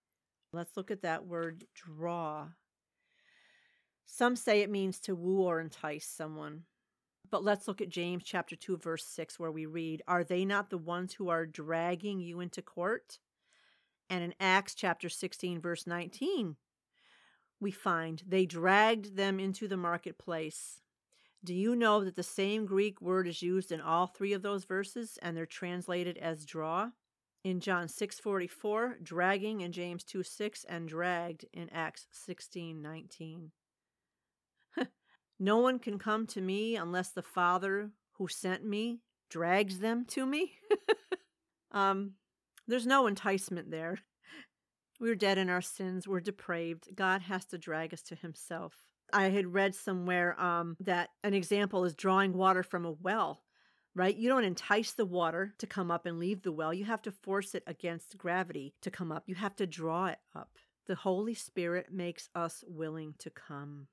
Let's 0.52 0.76
look 0.76 0.90
at 0.90 1.02
that 1.02 1.26
word 1.26 1.64
draw. 1.74 2.48
Some 4.04 4.36
say 4.36 4.60
it 4.60 4.70
means 4.70 5.00
to 5.00 5.14
woo 5.14 5.42
or 5.42 5.60
entice 5.60 6.06
someone. 6.06 6.64
But 7.30 7.42
let's 7.42 7.66
look 7.66 7.80
at 7.80 7.88
James 7.88 8.22
chapter 8.24 8.54
2 8.54 8.76
verse 8.76 9.06
6 9.06 9.38
where 9.38 9.50
we 9.50 9.66
read, 9.66 10.02
"Are 10.06 10.22
they 10.22 10.44
not 10.44 10.70
the 10.70 10.78
ones 10.78 11.14
who 11.14 11.28
are 11.28 11.46
dragging 11.46 12.20
you 12.20 12.40
into 12.40 12.62
court?" 12.62 13.18
And 14.08 14.22
in 14.22 14.34
Acts 14.38 14.74
chapter 14.74 15.08
16, 15.08 15.60
verse 15.60 15.86
19, 15.86 16.56
we 17.58 17.70
find 17.70 18.22
they 18.26 18.46
dragged 18.46 19.16
them 19.16 19.40
into 19.40 19.66
the 19.66 19.76
marketplace. 19.76 20.80
Do 21.42 21.54
you 21.54 21.74
know 21.74 22.04
that 22.04 22.14
the 22.14 22.22
same 22.22 22.66
Greek 22.66 23.00
word 23.00 23.26
is 23.26 23.42
used 23.42 23.72
in 23.72 23.80
all 23.80 24.06
three 24.06 24.32
of 24.32 24.42
those 24.42 24.64
verses 24.64 25.18
and 25.22 25.36
they're 25.36 25.46
translated 25.46 26.18
as 26.18 26.44
draw? 26.44 26.92
In 27.42 27.60
John 27.60 27.88
6:44, 27.88 28.98
dragging 29.02 29.60
in 29.60 29.72
James 29.72 30.04
2:6 30.04 30.64
and 30.64 30.88
dragged 30.88 31.44
in 31.52 31.68
Acts 31.70 32.06
16:19. 32.12 33.52
No 35.38 35.58
one 35.58 35.78
can 35.78 35.98
come 35.98 36.26
to 36.28 36.40
me 36.40 36.76
unless 36.76 37.10
the 37.10 37.22
Father 37.22 37.90
who 38.12 38.28
sent 38.28 38.64
me 38.64 39.00
drags 39.30 39.78
them 39.78 40.04
to 40.06 40.26
me. 40.26 40.52
um 41.72 42.12
there's 42.66 42.86
no 42.86 43.06
enticement 43.06 43.70
there. 43.70 43.98
We're 45.00 45.16
dead 45.16 45.38
in 45.38 45.50
our 45.50 45.60
sins. 45.60 46.08
We're 46.08 46.20
depraved. 46.20 46.88
God 46.94 47.22
has 47.22 47.44
to 47.46 47.58
drag 47.58 47.92
us 47.92 48.02
to 48.04 48.14
himself. 48.14 48.74
I 49.12 49.28
had 49.28 49.52
read 49.52 49.74
somewhere 49.74 50.40
um, 50.40 50.76
that 50.80 51.10
an 51.22 51.34
example 51.34 51.84
is 51.84 51.94
drawing 51.94 52.32
water 52.32 52.62
from 52.62 52.86
a 52.86 52.92
well, 52.92 53.42
right? 53.94 54.16
You 54.16 54.28
don't 54.28 54.44
entice 54.44 54.92
the 54.92 55.04
water 55.04 55.54
to 55.58 55.66
come 55.66 55.90
up 55.90 56.06
and 56.06 56.18
leave 56.18 56.42
the 56.42 56.52
well. 56.52 56.72
You 56.72 56.84
have 56.86 57.02
to 57.02 57.12
force 57.12 57.54
it 57.54 57.64
against 57.66 58.16
gravity 58.16 58.74
to 58.82 58.90
come 58.90 59.12
up. 59.12 59.24
You 59.26 59.34
have 59.34 59.56
to 59.56 59.66
draw 59.66 60.06
it 60.06 60.18
up. 60.34 60.58
The 60.86 60.94
Holy 60.94 61.34
Spirit 61.34 61.92
makes 61.92 62.28
us 62.34 62.64
willing 62.66 63.14
to 63.18 63.30
come. 63.30 63.88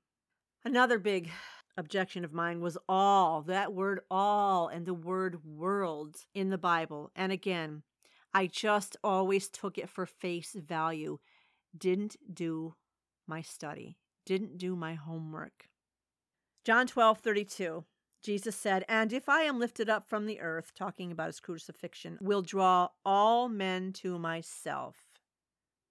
Another 0.64 0.98
big 0.98 1.30
objection 1.76 2.24
of 2.24 2.32
mine 2.32 2.60
was 2.60 2.78
all, 2.88 3.42
that 3.42 3.72
word 3.72 4.00
all, 4.10 4.68
and 4.68 4.86
the 4.86 4.94
word 4.94 5.44
world 5.44 6.16
in 6.34 6.50
the 6.50 6.58
Bible. 6.58 7.10
And 7.16 7.32
again, 7.32 7.82
I 8.32 8.46
just 8.46 8.96
always 9.02 9.48
took 9.48 9.76
it 9.76 9.88
for 9.88 10.06
face 10.06 10.54
value. 10.54 11.18
Didn't 11.76 12.16
do 12.32 12.74
my 13.26 13.42
study, 13.42 13.96
didn't 14.24 14.58
do 14.58 14.76
my 14.76 14.94
homework. 14.94 15.68
John 16.64 16.86
12 16.86 17.18
32. 17.18 17.84
Jesus 18.22 18.54
said, 18.54 18.84
And 18.88 19.12
if 19.12 19.28
I 19.28 19.42
am 19.42 19.58
lifted 19.58 19.90
up 19.90 20.08
from 20.08 20.26
the 20.26 20.40
earth, 20.40 20.72
talking 20.76 21.10
about 21.10 21.26
his 21.26 21.40
crucifixion, 21.40 22.18
will 22.20 22.42
draw 22.42 22.90
all 23.04 23.48
men 23.48 23.92
to 23.94 24.16
myself. 24.16 24.96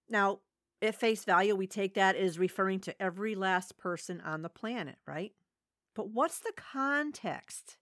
Now, 0.07 0.39
at 0.81 0.95
face 0.95 1.23
value, 1.23 1.55
we 1.55 1.67
take 1.67 1.93
that 1.93 2.15
as 2.15 2.39
referring 2.39 2.79
to 2.81 3.01
every 3.01 3.35
last 3.35 3.77
person 3.77 4.19
on 4.21 4.41
the 4.41 4.49
planet, 4.49 4.97
right? 5.05 5.33
But 5.95 6.09
what's 6.09 6.39
the 6.39 6.53
context? 6.55 7.77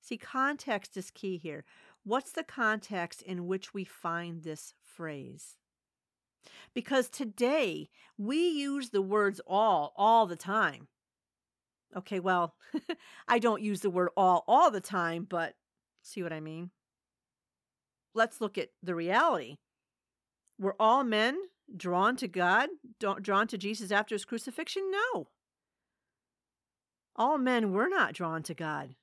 See, 0.00 0.16
context 0.16 0.96
is 0.96 1.10
key 1.10 1.36
here. 1.36 1.64
What's 2.04 2.32
the 2.32 2.44
context 2.44 3.20
in 3.22 3.46
which 3.46 3.74
we 3.74 3.84
find 3.84 4.42
this 4.42 4.72
phrase? 4.82 5.56
Because 6.72 7.10
today 7.10 7.90
we 8.16 8.48
use 8.48 8.90
the 8.90 9.02
words 9.02 9.40
all 9.46 9.92
all 9.96 10.26
the 10.26 10.36
time. 10.36 10.88
Okay, 11.96 12.20
well, 12.20 12.54
I 13.28 13.38
don't 13.38 13.62
use 13.62 13.80
the 13.80 13.90
word 13.90 14.08
all 14.16 14.44
all 14.46 14.70
the 14.70 14.80
time, 14.80 15.26
but 15.28 15.54
see 16.02 16.22
what 16.22 16.32
I 16.32 16.40
mean? 16.40 16.70
Let's 18.14 18.40
look 18.40 18.56
at 18.56 18.70
the 18.82 18.94
reality. 18.94 19.56
We're 20.58 20.74
all 20.80 21.04
men 21.04 21.38
drawn 21.76 22.16
to 22.16 22.28
God, 22.28 22.68
drawn 22.98 23.46
to 23.48 23.58
Jesus 23.58 23.90
after 23.90 24.14
his 24.14 24.24
crucifixion? 24.24 24.90
No. 24.90 25.28
All 27.16 27.38
men 27.38 27.72
were 27.72 27.88
not 27.88 28.14
drawn 28.14 28.42
to 28.44 28.54
God. 28.54 28.94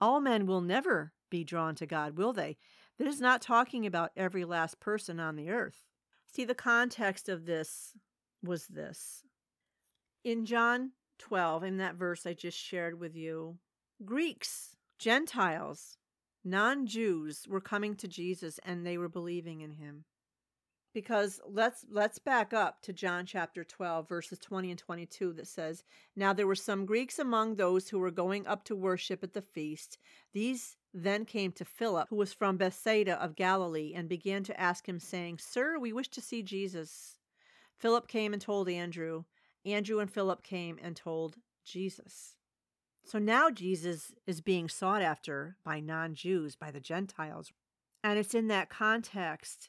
All 0.00 0.20
men 0.20 0.46
will 0.46 0.60
never 0.60 1.12
be 1.30 1.44
drawn 1.44 1.74
to 1.76 1.86
God, 1.86 2.16
will 2.16 2.32
they? 2.32 2.56
That 2.98 3.06
is 3.06 3.20
not 3.20 3.42
talking 3.42 3.86
about 3.86 4.12
every 4.16 4.44
last 4.44 4.78
person 4.78 5.18
on 5.18 5.36
the 5.36 5.50
earth. 5.50 5.86
See, 6.26 6.44
the 6.44 6.54
context 6.54 7.28
of 7.28 7.46
this 7.46 7.94
was 8.42 8.66
this. 8.66 9.22
In 10.24 10.46
John 10.46 10.92
12, 11.18 11.64
in 11.64 11.76
that 11.78 11.96
verse 11.96 12.26
I 12.26 12.34
just 12.34 12.58
shared 12.58 12.98
with 12.98 13.16
you, 13.16 13.58
Greeks, 14.04 14.76
Gentiles, 14.98 15.98
non 16.44 16.86
Jews 16.86 17.46
were 17.48 17.60
coming 17.60 17.96
to 17.96 18.08
Jesus 18.08 18.60
and 18.64 18.86
they 18.86 18.98
were 18.98 19.08
believing 19.08 19.60
in 19.60 19.72
him 19.72 20.04
because 20.92 21.40
let's 21.46 21.84
let's 21.90 22.18
back 22.18 22.52
up 22.52 22.82
to 22.82 22.92
John 22.92 23.26
chapter 23.26 23.64
12 23.64 24.08
verses 24.08 24.38
20 24.38 24.70
and 24.70 24.78
22 24.78 25.32
that 25.34 25.46
says 25.46 25.84
now 26.16 26.32
there 26.32 26.46
were 26.46 26.54
some 26.54 26.86
Greeks 26.86 27.18
among 27.18 27.56
those 27.56 27.88
who 27.88 27.98
were 27.98 28.10
going 28.10 28.46
up 28.46 28.64
to 28.64 28.76
worship 28.76 29.22
at 29.22 29.32
the 29.32 29.42
feast. 29.42 29.98
These 30.32 30.76
then 30.94 31.24
came 31.24 31.52
to 31.52 31.64
Philip 31.64 32.08
who 32.10 32.16
was 32.16 32.32
from 32.32 32.56
Bethsaida 32.56 33.22
of 33.22 33.36
Galilee 33.36 33.92
and 33.94 34.08
began 34.08 34.44
to 34.44 34.60
ask 34.60 34.88
him 34.88 34.98
saying 34.98 35.38
sir 35.38 35.78
we 35.78 35.92
wish 35.92 36.08
to 36.08 36.20
see 36.20 36.42
Jesus 36.42 37.18
Philip 37.78 38.06
came 38.06 38.32
and 38.32 38.40
told 38.40 38.68
Andrew. 38.68 39.24
Andrew 39.64 39.98
and 39.98 40.10
Philip 40.10 40.44
came 40.44 40.78
and 40.80 40.94
told 40.94 41.36
Jesus. 41.64 42.36
So 43.04 43.18
now 43.18 43.50
Jesus 43.50 44.12
is 44.24 44.40
being 44.40 44.68
sought 44.68 45.02
after 45.02 45.56
by 45.64 45.80
non-Jews 45.80 46.54
by 46.54 46.70
the 46.70 46.78
Gentiles. 46.78 47.50
And 48.04 48.20
it's 48.20 48.34
in 48.34 48.46
that 48.48 48.68
context 48.70 49.68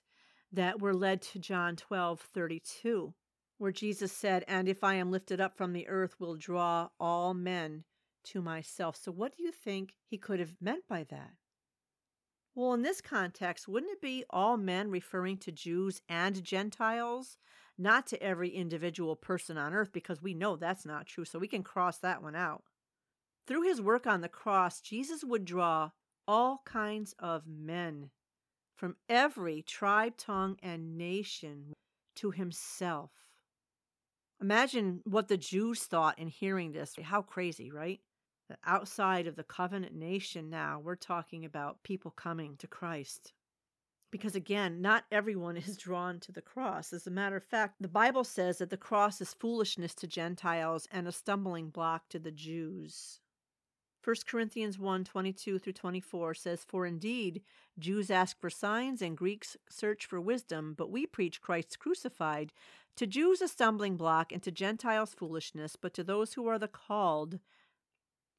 that 0.53 0.79
were 0.79 0.93
led 0.93 1.21
to 1.21 1.39
John 1.39 1.75
12 1.75 2.21
32, 2.21 3.13
where 3.57 3.71
Jesus 3.71 4.11
said, 4.11 4.45
And 4.47 4.69
if 4.69 4.83
I 4.83 4.95
am 4.95 5.11
lifted 5.11 5.41
up 5.41 5.57
from 5.57 5.73
the 5.73 5.87
earth, 5.87 6.19
will 6.19 6.35
draw 6.35 6.89
all 6.99 7.33
men 7.33 7.83
to 8.25 8.41
myself. 8.41 8.95
So, 8.95 9.11
what 9.11 9.35
do 9.35 9.43
you 9.43 9.51
think 9.51 9.95
he 10.05 10.17
could 10.17 10.39
have 10.39 10.55
meant 10.61 10.87
by 10.87 11.05
that? 11.09 11.31
Well, 12.55 12.73
in 12.73 12.83
this 12.83 13.01
context, 13.01 13.67
wouldn't 13.67 13.91
it 13.91 14.01
be 14.01 14.23
all 14.29 14.57
men 14.57 14.91
referring 14.91 15.37
to 15.39 15.51
Jews 15.51 16.01
and 16.07 16.43
Gentiles, 16.43 17.37
not 17.79 18.05
to 18.07 18.21
every 18.21 18.49
individual 18.49 19.15
person 19.15 19.57
on 19.57 19.73
earth, 19.73 19.91
because 19.91 20.21
we 20.21 20.35
know 20.35 20.55
that's 20.55 20.85
not 20.85 21.07
true. 21.07 21.25
So 21.25 21.39
we 21.39 21.47
can 21.47 21.63
cross 21.63 21.97
that 21.99 22.21
one 22.21 22.35
out. 22.35 22.63
Through 23.47 23.63
his 23.63 23.81
work 23.81 24.05
on 24.05 24.21
the 24.21 24.29
cross, 24.29 24.81
Jesus 24.81 25.23
would 25.23 25.45
draw 25.45 25.89
all 26.27 26.61
kinds 26.63 27.15
of 27.17 27.47
men 27.47 28.11
from 28.83 28.97
every 29.07 29.61
tribe, 29.61 30.17
tongue, 30.17 30.57
and 30.61 30.97
nation 30.97 31.71
to 32.17 32.31
himself. 32.31 33.11
Imagine 34.41 34.99
what 35.05 35.29
the 35.29 35.37
Jews 35.37 35.83
thought 35.83 36.19
in 36.19 36.27
hearing 36.27 36.73
this. 36.73 36.97
How 37.01 37.21
crazy, 37.21 37.71
right? 37.71 38.01
That 38.49 38.59
outside 38.65 39.25
of 39.25 39.37
the 39.37 39.43
covenant 39.45 39.95
nation 39.95 40.49
now, 40.49 40.81
we're 40.83 40.97
talking 40.97 41.45
about 41.45 41.81
people 41.83 42.11
coming 42.11 42.57
to 42.57 42.67
Christ. 42.67 43.31
Because 44.11 44.35
again, 44.35 44.81
not 44.81 45.05
everyone 45.13 45.55
is 45.65 45.77
drawn 45.77 46.19
to 46.19 46.33
the 46.33 46.41
cross. 46.41 46.91
As 46.91 47.07
a 47.07 47.09
matter 47.09 47.37
of 47.37 47.45
fact, 47.45 47.75
the 47.79 47.87
Bible 47.87 48.25
says 48.25 48.57
that 48.57 48.69
the 48.69 48.75
cross 48.75 49.21
is 49.21 49.33
foolishness 49.33 49.95
to 49.95 50.07
Gentiles 50.07 50.89
and 50.91 51.07
a 51.07 51.13
stumbling 51.13 51.69
block 51.69 52.09
to 52.09 52.19
the 52.19 52.31
Jews. 52.31 53.21
1 54.03 54.15
Corinthians 54.27 54.77
1 54.77 55.05
22 55.05 55.59
through 55.59 55.73
24 55.73 56.33
says, 56.33 56.65
For 56.67 56.85
indeed, 56.85 57.41
Jews 57.79 58.11
ask 58.11 58.37
for 58.37 58.49
signs 58.49 59.01
and 59.01 59.15
Greeks 59.15 59.55
search 59.69 60.05
for 60.05 60.19
wisdom, 60.19 60.73
but 60.77 60.91
we 60.91 61.05
preach 61.05 61.41
Christ 61.41 61.79
crucified. 61.79 62.51
To 62.97 63.07
Jews, 63.07 63.41
a 63.41 63.47
stumbling 63.47 63.95
block, 63.95 64.31
and 64.31 64.43
to 64.43 64.51
Gentiles, 64.51 65.13
foolishness, 65.13 65.77
but 65.77 65.93
to 65.93 66.03
those 66.03 66.33
who 66.33 66.47
are 66.47 66.59
the 66.59 66.67
called, 66.67 67.39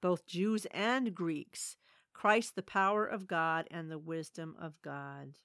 both 0.02 0.26
Jews 0.26 0.66
and 0.70 1.14
Greeks, 1.14 1.76
Christ, 2.12 2.56
the 2.56 2.62
power 2.62 3.06
of 3.06 3.26
God 3.26 3.66
and 3.70 3.90
the 3.90 3.98
wisdom 3.98 4.54
of 4.60 4.80
God. 4.82 5.38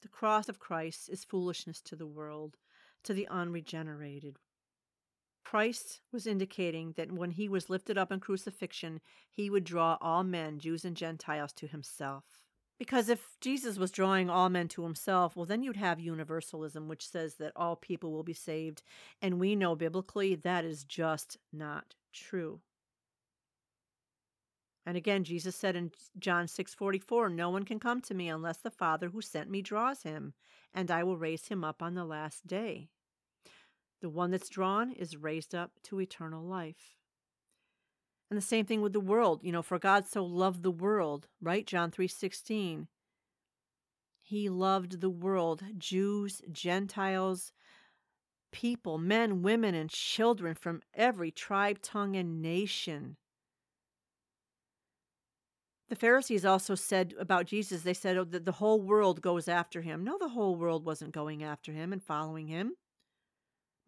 The 0.00 0.08
cross 0.08 0.48
of 0.48 0.58
Christ 0.58 1.10
is 1.10 1.22
foolishness 1.22 1.82
to 1.82 1.96
the 1.96 2.06
world, 2.06 2.56
to 3.04 3.12
the 3.12 3.28
unregenerated. 3.28 4.38
Christ 5.50 6.00
was 6.12 6.28
indicating 6.28 6.92
that 6.92 7.10
when 7.10 7.32
he 7.32 7.48
was 7.48 7.68
lifted 7.68 7.98
up 7.98 8.12
in 8.12 8.20
crucifixion, 8.20 9.00
he 9.28 9.50
would 9.50 9.64
draw 9.64 9.98
all 10.00 10.22
men, 10.22 10.60
Jews 10.60 10.84
and 10.84 10.96
Gentiles, 10.96 11.52
to 11.54 11.66
himself. 11.66 12.22
Because 12.78 13.08
if 13.08 13.34
Jesus 13.40 13.76
was 13.76 13.90
drawing 13.90 14.30
all 14.30 14.48
men 14.48 14.68
to 14.68 14.84
himself, 14.84 15.34
well, 15.34 15.46
then 15.46 15.64
you'd 15.64 15.76
have 15.76 15.98
universalism, 15.98 16.86
which 16.86 17.04
says 17.04 17.34
that 17.38 17.50
all 17.56 17.74
people 17.74 18.12
will 18.12 18.22
be 18.22 18.32
saved. 18.32 18.84
And 19.20 19.40
we 19.40 19.56
know 19.56 19.74
biblically 19.74 20.36
that 20.36 20.64
is 20.64 20.84
just 20.84 21.36
not 21.52 21.96
true. 22.12 22.60
And 24.86 24.96
again, 24.96 25.24
Jesus 25.24 25.56
said 25.56 25.74
in 25.74 25.90
John 26.16 26.46
6:44, 26.46 27.28
"No 27.28 27.50
one 27.50 27.64
can 27.64 27.80
come 27.80 28.00
to 28.02 28.14
me 28.14 28.28
unless 28.28 28.58
the 28.58 28.70
Father 28.70 29.08
who 29.08 29.20
sent 29.20 29.50
me 29.50 29.62
draws 29.62 30.04
him, 30.04 30.32
and 30.72 30.92
I 30.92 31.02
will 31.02 31.16
raise 31.16 31.48
him 31.48 31.64
up 31.64 31.82
on 31.82 31.94
the 31.94 32.04
last 32.04 32.46
day." 32.46 32.88
The 34.00 34.08
one 34.08 34.30
that's 34.30 34.48
drawn 34.48 34.92
is 34.92 35.16
raised 35.16 35.54
up 35.54 35.72
to 35.84 36.00
eternal 36.00 36.42
life. 36.42 36.96
And 38.30 38.36
the 38.36 38.42
same 38.42 38.64
thing 38.64 38.80
with 38.80 38.92
the 38.92 39.00
world. 39.00 39.40
You 39.42 39.52
know, 39.52 39.62
for 39.62 39.78
God 39.78 40.06
so 40.06 40.24
loved 40.24 40.62
the 40.62 40.70
world, 40.70 41.26
right? 41.40 41.66
John 41.66 41.90
3:16. 41.90 42.86
He 44.22 44.48
loved 44.48 45.00
the 45.00 45.10
world, 45.10 45.64
Jews, 45.76 46.40
Gentiles, 46.52 47.52
people, 48.52 48.96
men, 48.96 49.42
women, 49.42 49.74
and 49.74 49.90
children 49.90 50.54
from 50.54 50.82
every 50.94 51.30
tribe, 51.32 51.82
tongue, 51.82 52.16
and 52.16 52.40
nation. 52.40 53.16
The 55.88 55.96
Pharisees 55.96 56.44
also 56.44 56.76
said 56.76 57.14
about 57.18 57.46
Jesus, 57.46 57.82
they 57.82 57.94
said 57.94 58.16
oh, 58.16 58.22
that 58.22 58.44
the 58.44 58.52
whole 58.52 58.80
world 58.80 59.20
goes 59.20 59.48
after 59.48 59.82
him. 59.82 60.04
No, 60.04 60.16
the 60.18 60.28
whole 60.28 60.54
world 60.54 60.84
wasn't 60.84 61.10
going 61.10 61.42
after 61.42 61.72
him 61.72 61.92
and 61.92 62.00
following 62.00 62.46
him. 62.46 62.76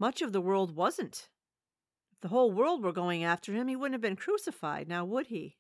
Much 0.02 0.20
of 0.20 0.32
the 0.32 0.40
world 0.40 0.74
wasn't. 0.74 1.28
If 2.10 2.22
the 2.22 2.28
whole 2.34 2.50
world 2.50 2.82
were 2.82 2.90
going 2.90 3.22
after 3.22 3.52
him, 3.52 3.68
he 3.68 3.76
wouldn't 3.76 3.94
have 3.94 4.00
been 4.00 4.16
crucified, 4.16 4.88
now 4.88 5.04
would 5.04 5.28
he? 5.28 5.58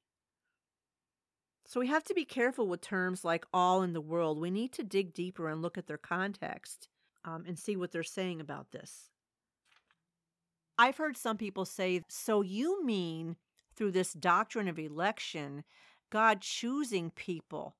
So 1.64 1.78
we 1.78 1.86
have 1.86 2.02
to 2.02 2.12
be 2.12 2.24
careful 2.24 2.66
with 2.66 2.80
terms 2.80 3.24
like 3.24 3.46
all 3.54 3.82
in 3.82 3.92
the 3.92 4.00
world. 4.00 4.40
We 4.40 4.50
need 4.50 4.72
to 4.72 4.82
dig 4.82 5.14
deeper 5.14 5.48
and 5.48 5.62
look 5.62 5.78
at 5.78 5.86
their 5.86 5.96
context 5.96 6.88
um, 7.24 7.44
and 7.46 7.56
see 7.56 7.76
what 7.76 7.92
they're 7.92 8.02
saying 8.02 8.40
about 8.40 8.72
this. 8.72 9.10
I've 10.76 10.96
heard 10.96 11.16
some 11.16 11.36
people 11.36 11.64
say, 11.64 12.02
so 12.08 12.42
you 12.42 12.84
mean 12.84 13.36
through 13.76 13.92
this 13.92 14.12
doctrine 14.12 14.66
of 14.66 14.76
election, 14.76 15.62
God 16.10 16.40
choosing 16.40 17.12
people 17.12 17.76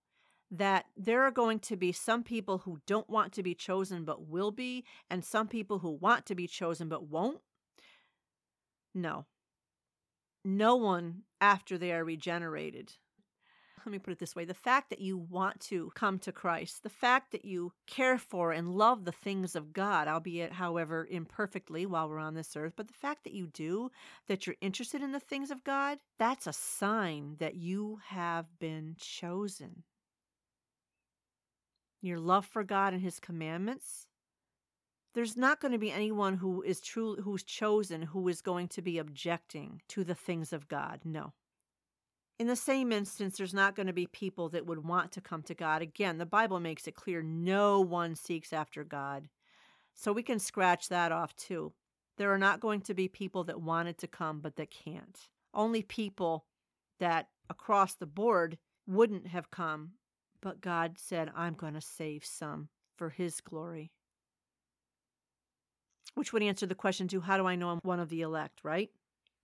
that 0.52 0.84
there 0.96 1.22
are 1.22 1.30
going 1.30 1.58
to 1.58 1.76
be 1.76 1.92
some 1.92 2.22
people 2.22 2.58
who 2.58 2.78
don't 2.86 3.08
want 3.08 3.32
to 3.32 3.42
be 3.42 3.54
chosen 3.54 4.04
but 4.04 4.28
will 4.28 4.50
be, 4.50 4.84
and 5.10 5.24
some 5.24 5.48
people 5.48 5.78
who 5.78 5.90
want 5.90 6.26
to 6.26 6.34
be 6.34 6.46
chosen 6.46 6.88
but 6.88 7.08
won't? 7.08 7.40
No. 8.94 9.24
No 10.44 10.76
one 10.76 11.22
after 11.40 11.78
they 11.78 11.92
are 11.92 12.04
regenerated. 12.04 12.92
Let 13.84 13.90
me 13.92 13.98
put 13.98 14.12
it 14.12 14.18
this 14.18 14.36
way 14.36 14.44
the 14.44 14.54
fact 14.54 14.90
that 14.90 15.00
you 15.00 15.16
want 15.16 15.58
to 15.62 15.90
come 15.94 16.18
to 16.20 16.30
Christ, 16.30 16.82
the 16.82 16.88
fact 16.88 17.32
that 17.32 17.44
you 17.44 17.72
care 17.86 18.18
for 18.18 18.52
and 18.52 18.74
love 18.74 19.04
the 19.04 19.10
things 19.10 19.56
of 19.56 19.72
God, 19.72 20.06
albeit, 20.06 20.52
however, 20.52 21.08
imperfectly 21.10 21.86
while 21.86 22.08
we're 22.08 22.18
on 22.18 22.34
this 22.34 22.54
earth, 22.56 22.74
but 22.76 22.86
the 22.86 22.92
fact 22.92 23.24
that 23.24 23.32
you 23.32 23.48
do, 23.48 23.90
that 24.28 24.46
you're 24.46 24.56
interested 24.60 25.02
in 25.02 25.10
the 25.12 25.18
things 25.18 25.50
of 25.50 25.64
God, 25.64 25.98
that's 26.18 26.46
a 26.46 26.52
sign 26.52 27.36
that 27.40 27.56
you 27.56 27.98
have 28.04 28.46
been 28.60 28.94
chosen 29.00 29.82
your 32.02 32.18
love 32.18 32.44
for 32.44 32.64
God 32.64 32.92
and 32.92 33.02
his 33.02 33.20
commandments, 33.20 34.06
there's 35.14 35.36
not 35.36 35.60
going 35.60 35.72
to 35.72 35.78
be 35.78 35.92
anyone 35.92 36.36
who 36.36 36.62
is 36.62 36.80
true 36.80 37.16
who's 37.16 37.42
chosen 37.42 38.02
who 38.02 38.28
is 38.28 38.40
going 38.40 38.68
to 38.68 38.82
be 38.82 38.98
objecting 38.98 39.82
to 39.88 40.04
the 40.04 40.14
things 40.14 40.52
of 40.52 40.68
God. 40.68 41.00
No. 41.04 41.32
In 42.38 42.46
the 42.46 42.56
same 42.56 42.92
instance, 42.92 43.36
there's 43.36 43.54
not 43.54 43.76
going 43.76 43.86
to 43.86 43.92
be 43.92 44.06
people 44.06 44.48
that 44.48 44.66
would 44.66 44.84
want 44.84 45.12
to 45.12 45.20
come 45.20 45.42
to 45.44 45.54
God. 45.54 45.82
Again, 45.82 46.18
the 46.18 46.26
Bible 46.26 46.60
makes 46.60 46.88
it 46.88 46.94
clear 46.94 47.22
no 47.22 47.80
one 47.80 48.16
seeks 48.16 48.52
after 48.52 48.82
God. 48.82 49.28
So 49.94 50.12
we 50.12 50.22
can 50.22 50.38
scratch 50.38 50.88
that 50.88 51.12
off 51.12 51.36
too. 51.36 51.72
There 52.16 52.32
are 52.32 52.38
not 52.38 52.60
going 52.60 52.80
to 52.82 52.94
be 52.94 53.06
people 53.06 53.44
that 53.44 53.60
wanted 53.60 53.98
to 53.98 54.06
come 54.06 54.40
but 54.40 54.56
that 54.56 54.70
can't. 54.70 55.18
Only 55.54 55.82
people 55.82 56.46
that 56.98 57.28
across 57.50 57.94
the 57.94 58.06
board 58.06 58.58
wouldn't 58.86 59.26
have 59.26 59.50
come 59.50 59.92
but 60.42 60.60
God 60.60 60.98
said, 60.98 61.30
I'm 61.34 61.54
going 61.54 61.74
to 61.74 61.80
save 61.80 62.24
some 62.24 62.68
for 62.96 63.08
His 63.08 63.40
glory. 63.40 63.92
Which 66.14 66.32
would 66.32 66.42
answer 66.42 66.66
the 66.66 66.74
question, 66.74 67.08
too 67.08 67.20
how 67.20 67.38
do 67.38 67.46
I 67.46 67.54
know 67.54 67.70
I'm 67.70 67.80
one 67.82 68.00
of 68.00 68.10
the 68.10 68.20
elect, 68.20 68.60
right? 68.62 68.90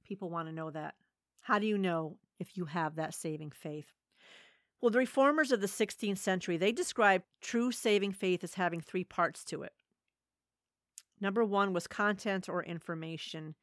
People 0.05 0.29
want 0.29 0.49
to 0.49 0.55
know 0.55 0.71
that. 0.71 0.95
How 1.41 1.59
do 1.59 1.67
you 1.67 1.79
know 1.79 2.19
if 2.39 2.57
you 2.57 2.67
have 2.67 2.97
that 2.97 3.15
saving 3.15 3.53
faith? 3.53 3.93
Well, 4.81 4.91
the 4.91 4.99
reformers 4.99 5.51
of 5.51 5.61
the 5.61 5.67
16th 5.67 6.19
century, 6.19 6.57
they 6.57 6.73
described 6.73 7.25
true 7.41 7.73
saving 7.73 8.13
faith 8.13 8.45
as 8.45 8.55
having 8.55 8.81
three 8.81 9.05
parts 9.05 9.45
to 9.45 9.63
it. 9.63 9.73
Number 11.21 11.45
one 11.45 11.73
was 11.73 11.87
content 11.87 12.49
or 12.49 12.63
information. 12.63 13.55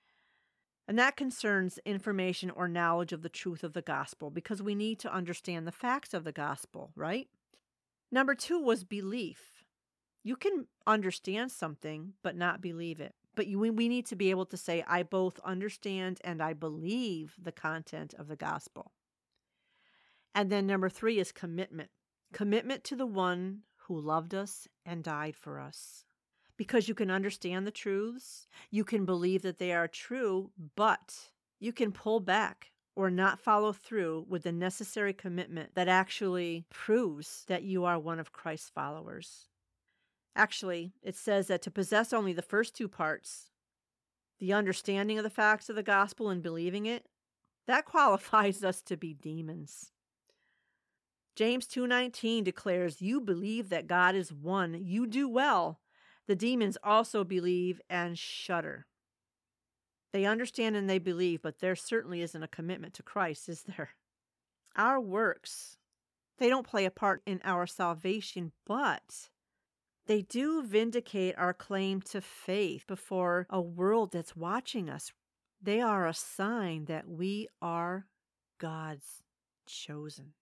And 0.88 1.00
that 1.00 1.18
concerns 1.18 1.80
information 1.86 2.52
or 2.52 2.68
knowledge 2.68 3.12
of 3.12 3.24
the 3.24 3.30
truth 3.30 3.64
of 3.64 3.74
the 3.74 3.82
gospel 3.82 4.30
because 4.30 4.62
we 4.62 4.76
need 4.76 5.00
to 5.00 5.14
understand 5.14 5.66
the 5.66 5.72
facts 5.72 6.14
of 6.14 6.24
the 6.24 6.32
gospel, 6.32 6.92
right? 6.96 7.28
Number 8.12 8.36
two 8.36 8.60
was 8.60 8.84
belief. 8.84 9.64
You 10.24 10.36
can 10.36 10.68
understand 10.86 11.52
something 11.52 12.14
but 12.24 12.36
not 12.36 12.62
believe 12.62 13.00
it. 13.00 13.16
But 13.36 13.48
you, 13.48 13.60
we 13.60 13.90
need 13.90 14.06
to 14.08 14.16
be 14.16 14.30
able 14.30 14.46
to 14.46 14.58
say, 14.58 14.84
I 14.88 15.04
both 15.04 15.40
understand 15.44 16.22
and 16.24 16.42
I 16.42 16.54
believe 16.54 17.36
the 17.42 17.52
content 17.52 18.14
of 18.18 18.28
the 18.28 18.38
gospel. 18.38 18.92
And 20.34 20.50
then 20.50 20.68
number 20.68 20.90
three 20.90 21.20
is 21.20 21.32
commitment 21.32 21.90
commitment 22.34 22.84
to 22.84 22.96
the 22.96 23.06
one 23.06 23.62
who 23.88 24.00
loved 24.00 24.34
us 24.34 24.68
and 24.86 25.04
died 25.04 25.36
for 25.36 25.60
us 25.60 26.04
because 26.58 26.88
you 26.88 26.96
can 26.96 27.12
understand 27.12 27.66
the 27.66 27.72
truths, 27.72 28.48
you 28.72 28.84
can 28.84 29.06
believe 29.06 29.42
that 29.42 29.60
they 29.60 29.74
are 29.74 29.88
true, 29.88 30.52
but 30.76 31.30
you 31.60 31.74
can 31.74 31.92
pull 31.92 32.20
back 32.20 32.72
or 32.96 33.12
not 33.12 33.40
follow 33.40 33.74
through 33.74 34.26
with 34.30 34.44
the 34.44 34.52
necessary 34.52 35.14
commitment 35.14 35.76
that 35.76 35.88
actually 35.88 36.66
proves 36.70 37.44
that 37.48 37.64
you 37.64 37.84
are 37.84 38.00
one 38.00 38.20
of 38.20 38.32
Christ's 38.32 38.70
followers. 38.70 39.50
Actually, 40.36 40.94
it 41.02 41.16
says 41.16 41.48
that 41.48 41.62
to 41.62 41.72
possess 41.72 42.14
only 42.14 42.34
the 42.34 42.42
first 42.42 42.76
two 42.76 42.88
parts, 42.88 43.50
the 44.40 44.54
understanding 44.54 45.18
of 45.18 45.24
the 45.24 45.30
facts 45.30 45.70
of 45.70 45.76
the 45.76 45.84
gospel 45.84 46.30
and 46.30 46.42
believing 46.42 46.86
it, 46.86 47.06
that 47.68 47.86
qualifies 47.86 48.64
us 48.64 48.82
to 48.84 48.96
be 48.96 49.14
demons. 49.14 49.92
James 51.36 51.68
2:19 51.68 52.46
declares, 52.46 53.02
"You 53.02 53.20
believe 53.20 53.68
that 53.68 53.88
God 53.88 54.16
is 54.16 54.32
one. 54.32 54.86
You 54.86 55.06
do 55.06 55.28
well. 55.28 55.82
The 56.28 56.36
demons 56.36 56.78
also 56.84 57.24
believe 57.24 57.80
and 57.90 58.18
shudder. 58.18 58.88
They 60.12 60.26
understand 60.26 60.76
and 60.76 60.90
they 60.90 61.00
believe, 61.00 61.42
but 61.42 61.60
there 61.60 61.76
certainly 61.76 62.22
isn't 62.22 62.44
a 62.44 62.48
commitment 62.48 62.94
to 62.96 63.04
Christ, 63.04 63.50
is 63.50 63.64
there? 63.64 63.92
Our 64.76 65.00
works, 65.00 65.78
they 66.38 66.50
don't 66.50 66.68
play 66.68 66.86
a 66.86 66.92
part 66.92 67.22
in 67.26 67.42
our 67.44 67.68
salvation, 67.68 68.52
but 68.66 69.30
they 70.08 70.22
do 70.22 70.64
vindicate 70.64 71.36
our 71.38 71.54
claim 71.54 72.02
to 72.04 72.22
faith 72.22 72.86
before 72.88 73.48
a 73.50 73.62
world 73.62 74.12
that's 74.12 74.36
watching 74.36 74.90
us. 74.90 75.12
They 75.62 75.82
are 75.82 76.08
a 76.08 76.14
sign 76.14 76.86
that 76.86 77.08
we 77.08 77.48
are 77.62 78.08
God's 78.60 79.24
chosen. 79.66 80.34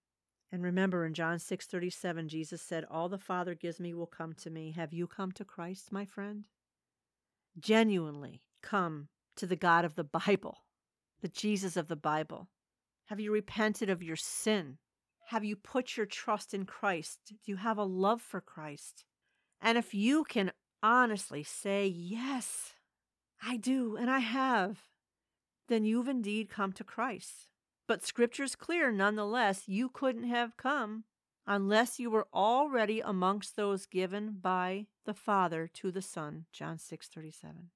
And 0.54 0.62
remember 0.62 1.04
in 1.04 1.14
John 1.14 1.40
6:37 1.40 2.28
Jesus 2.28 2.62
said, 2.62 2.84
"All 2.84 3.08
the 3.08 3.18
Father 3.18 3.56
gives 3.56 3.80
me 3.80 3.92
will 3.92 4.06
come 4.06 4.34
to 4.34 4.50
me." 4.50 4.70
Have 4.70 4.92
you 4.92 5.08
come 5.08 5.32
to 5.32 5.44
Christ, 5.44 5.90
my 5.90 6.04
friend? 6.04 6.46
Genuinely 7.58 8.40
come 8.62 9.08
to 9.34 9.48
the 9.48 9.56
God 9.56 9.84
of 9.84 9.96
the 9.96 10.04
Bible, 10.04 10.64
the 11.22 11.28
Jesus 11.28 11.76
of 11.76 11.88
the 11.88 11.96
Bible. 11.96 12.52
Have 13.06 13.18
you 13.18 13.32
repented 13.32 13.90
of 13.90 14.00
your 14.00 14.14
sin? 14.14 14.78
Have 15.30 15.42
you 15.42 15.56
put 15.56 15.96
your 15.96 16.06
trust 16.06 16.54
in 16.54 16.66
Christ? 16.66 17.18
Do 17.24 17.34
you 17.50 17.56
have 17.56 17.76
a 17.76 17.82
love 17.82 18.22
for 18.22 18.40
Christ? 18.40 19.04
And 19.60 19.76
if 19.76 19.92
you 19.92 20.22
can 20.22 20.52
honestly 20.84 21.42
say, 21.42 21.88
Yes, 21.88 22.74
I 23.42 23.56
do, 23.56 23.96
and 23.96 24.08
I 24.08 24.20
have, 24.20 24.88
then 25.66 25.84
you've 25.84 26.06
indeed 26.06 26.48
come 26.48 26.72
to 26.74 26.84
Christ. 26.84 27.48
But 27.86 28.04
Scripture's 28.04 28.56
clear 28.56 28.90
nonetheless, 28.90 29.64
you 29.66 29.88
couldn't 29.88 30.24
have 30.24 30.56
come 30.56 31.04
unless 31.46 31.98
you 31.98 32.10
were 32.10 32.26
already 32.32 33.00
amongst 33.00 33.56
those 33.56 33.86
given 33.86 34.38
by 34.40 34.86
the 35.04 35.14
Father 35.14 35.68
to 35.74 35.90
the 35.90 36.02
Son. 36.02 36.46
John 36.52 36.78
6 36.78 37.08
37. 37.08 37.70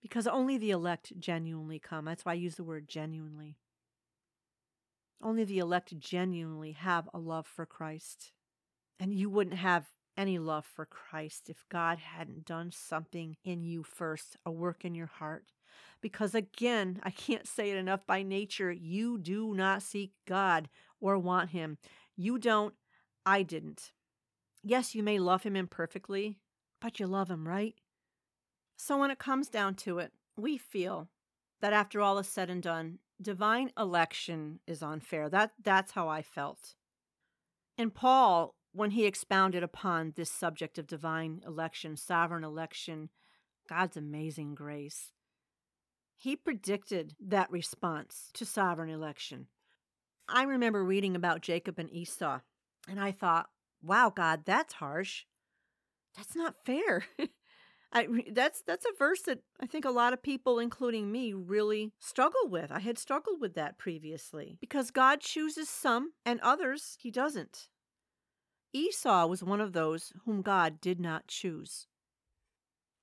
Because 0.00 0.26
only 0.26 0.56
the 0.56 0.70
elect 0.70 1.12
genuinely 1.18 1.78
come. 1.78 2.04
That's 2.04 2.24
why 2.24 2.32
I 2.32 2.36
use 2.36 2.56
the 2.56 2.64
word 2.64 2.88
genuinely. 2.88 3.58
Only 5.22 5.44
the 5.44 5.58
elect 5.58 5.98
genuinely 5.98 6.72
have 6.72 7.08
a 7.12 7.18
love 7.18 7.46
for 7.46 7.66
Christ. 7.66 8.32
And 9.00 9.12
you 9.12 9.28
wouldn't 9.28 9.56
have 9.56 9.86
any 10.16 10.38
love 10.38 10.64
for 10.64 10.86
Christ 10.86 11.50
if 11.50 11.64
God 11.68 11.98
hadn't 11.98 12.46
done 12.46 12.70
something 12.72 13.36
in 13.44 13.62
you 13.62 13.82
first, 13.82 14.36
a 14.46 14.50
work 14.50 14.84
in 14.84 14.94
your 14.94 15.06
heart. 15.06 15.52
Because 16.00 16.34
again, 16.34 17.00
I 17.02 17.10
can't 17.10 17.46
say 17.46 17.70
it 17.70 17.76
enough 17.76 18.06
by 18.06 18.22
nature, 18.22 18.72
you 18.72 19.18
do 19.18 19.54
not 19.54 19.82
seek 19.82 20.12
God 20.26 20.68
or 21.00 21.18
want 21.18 21.50
Him. 21.50 21.78
You 22.16 22.38
don't, 22.38 22.74
I 23.24 23.42
didn't. 23.42 23.92
Yes, 24.62 24.94
you 24.94 25.02
may 25.02 25.18
love 25.18 25.42
Him 25.42 25.56
imperfectly, 25.56 26.38
but 26.80 27.00
you 27.00 27.06
love 27.06 27.30
Him, 27.30 27.46
right? 27.46 27.74
So 28.76 28.98
when 28.98 29.10
it 29.10 29.18
comes 29.18 29.48
down 29.48 29.74
to 29.76 29.98
it, 29.98 30.12
we 30.36 30.58
feel 30.58 31.08
that 31.60 31.72
after 31.72 32.00
all 32.00 32.18
is 32.18 32.28
said 32.28 32.50
and 32.50 32.62
done, 32.62 32.98
divine 33.20 33.72
election 33.78 34.60
is 34.66 34.82
unfair. 34.82 35.28
That 35.28 35.52
that's 35.62 35.92
how 35.92 36.08
I 36.08 36.22
felt. 36.22 36.74
And 37.78 37.94
Paul, 37.94 38.54
when 38.72 38.92
he 38.92 39.06
expounded 39.06 39.62
upon 39.62 40.12
this 40.16 40.30
subject 40.30 40.78
of 40.78 40.86
divine 40.86 41.42
election, 41.46 41.96
sovereign 41.96 42.44
election, 42.44 43.10
God's 43.68 43.96
amazing 43.96 44.54
grace, 44.54 45.12
he 46.16 46.34
predicted 46.34 47.14
that 47.20 47.50
response 47.50 48.30
to 48.34 48.44
sovereign 48.44 48.90
election. 48.90 49.46
I 50.28 50.42
remember 50.42 50.82
reading 50.82 51.14
about 51.14 51.42
Jacob 51.42 51.78
and 51.78 51.92
Esau, 51.92 52.40
and 52.88 52.98
I 52.98 53.12
thought, 53.12 53.48
wow, 53.82 54.12
God, 54.14 54.42
that's 54.44 54.74
harsh. 54.74 55.24
That's 56.16 56.34
not 56.34 56.56
fair. 56.64 57.04
I, 57.92 58.08
that's 58.32 58.62
that's 58.66 58.84
a 58.84 58.98
verse 58.98 59.22
that 59.22 59.38
I 59.60 59.66
think 59.66 59.84
a 59.84 59.90
lot 59.90 60.12
of 60.12 60.22
people, 60.22 60.58
including 60.58 61.12
me, 61.12 61.32
really 61.32 61.92
struggle 62.00 62.48
with. 62.48 62.72
I 62.72 62.80
had 62.80 62.98
struggled 62.98 63.40
with 63.40 63.54
that 63.54 63.78
previously 63.78 64.58
because 64.60 64.90
God 64.90 65.20
chooses 65.20 65.68
some 65.68 66.12
and 66.24 66.40
others 66.40 66.96
He 67.00 67.10
doesn't. 67.10 67.68
Esau 68.72 69.26
was 69.26 69.42
one 69.42 69.60
of 69.60 69.72
those 69.72 70.12
whom 70.24 70.42
God 70.42 70.80
did 70.80 71.00
not 71.00 71.28
choose. 71.28 71.86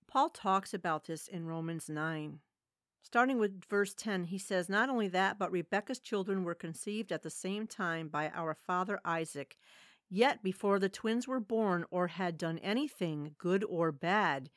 Paul 0.07 0.29
talks 0.29 0.73
about 0.73 1.05
this 1.05 1.27
in 1.27 1.47
Romans 1.47 1.89
9. 1.89 2.39
Starting 3.03 3.37
with 3.37 3.65
verse 3.65 3.93
10, 3.93 4.23
he 4.25 4.37
says, 4.37 4.69
Not 4.69 4.89
only 4.89 5.09
that, 5.09 5.37
but 5.37 5.51
Rebekah's 5.51 5.99
children 5.99 6.45
were 6.45 6.55
conceived 6.55 7.11
at 7.11 7.21
the 7.21 7.29
same 7.29 7.67
time 7.67 8.07
by 8.07 8.29
our 8.29 8.55
father 8.55 8.99
Isaac. 9.03 9.57
Yet 10.09 10.41
before 10.41 10.79
the 10.79 10.89
twins 10.89 11.27
were 11.27 11.41
born 11.41 11.83
or 11.91 12.07
had 12.07 12.37
done 12.37 12.59
anything, 12.59 13.35
good 13.37 13.65
or 13.65 13.91
bad, 13.91 14.49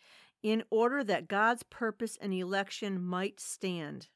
in 0.45 0.63
order 0.71 1.03
that 1.03 1.27
God's 1.27 1.65
purpose 1.65 2.17
and 2.21 2.33
election 2.33 3.03
might 3.03 3.41
stand. 3.41 4.09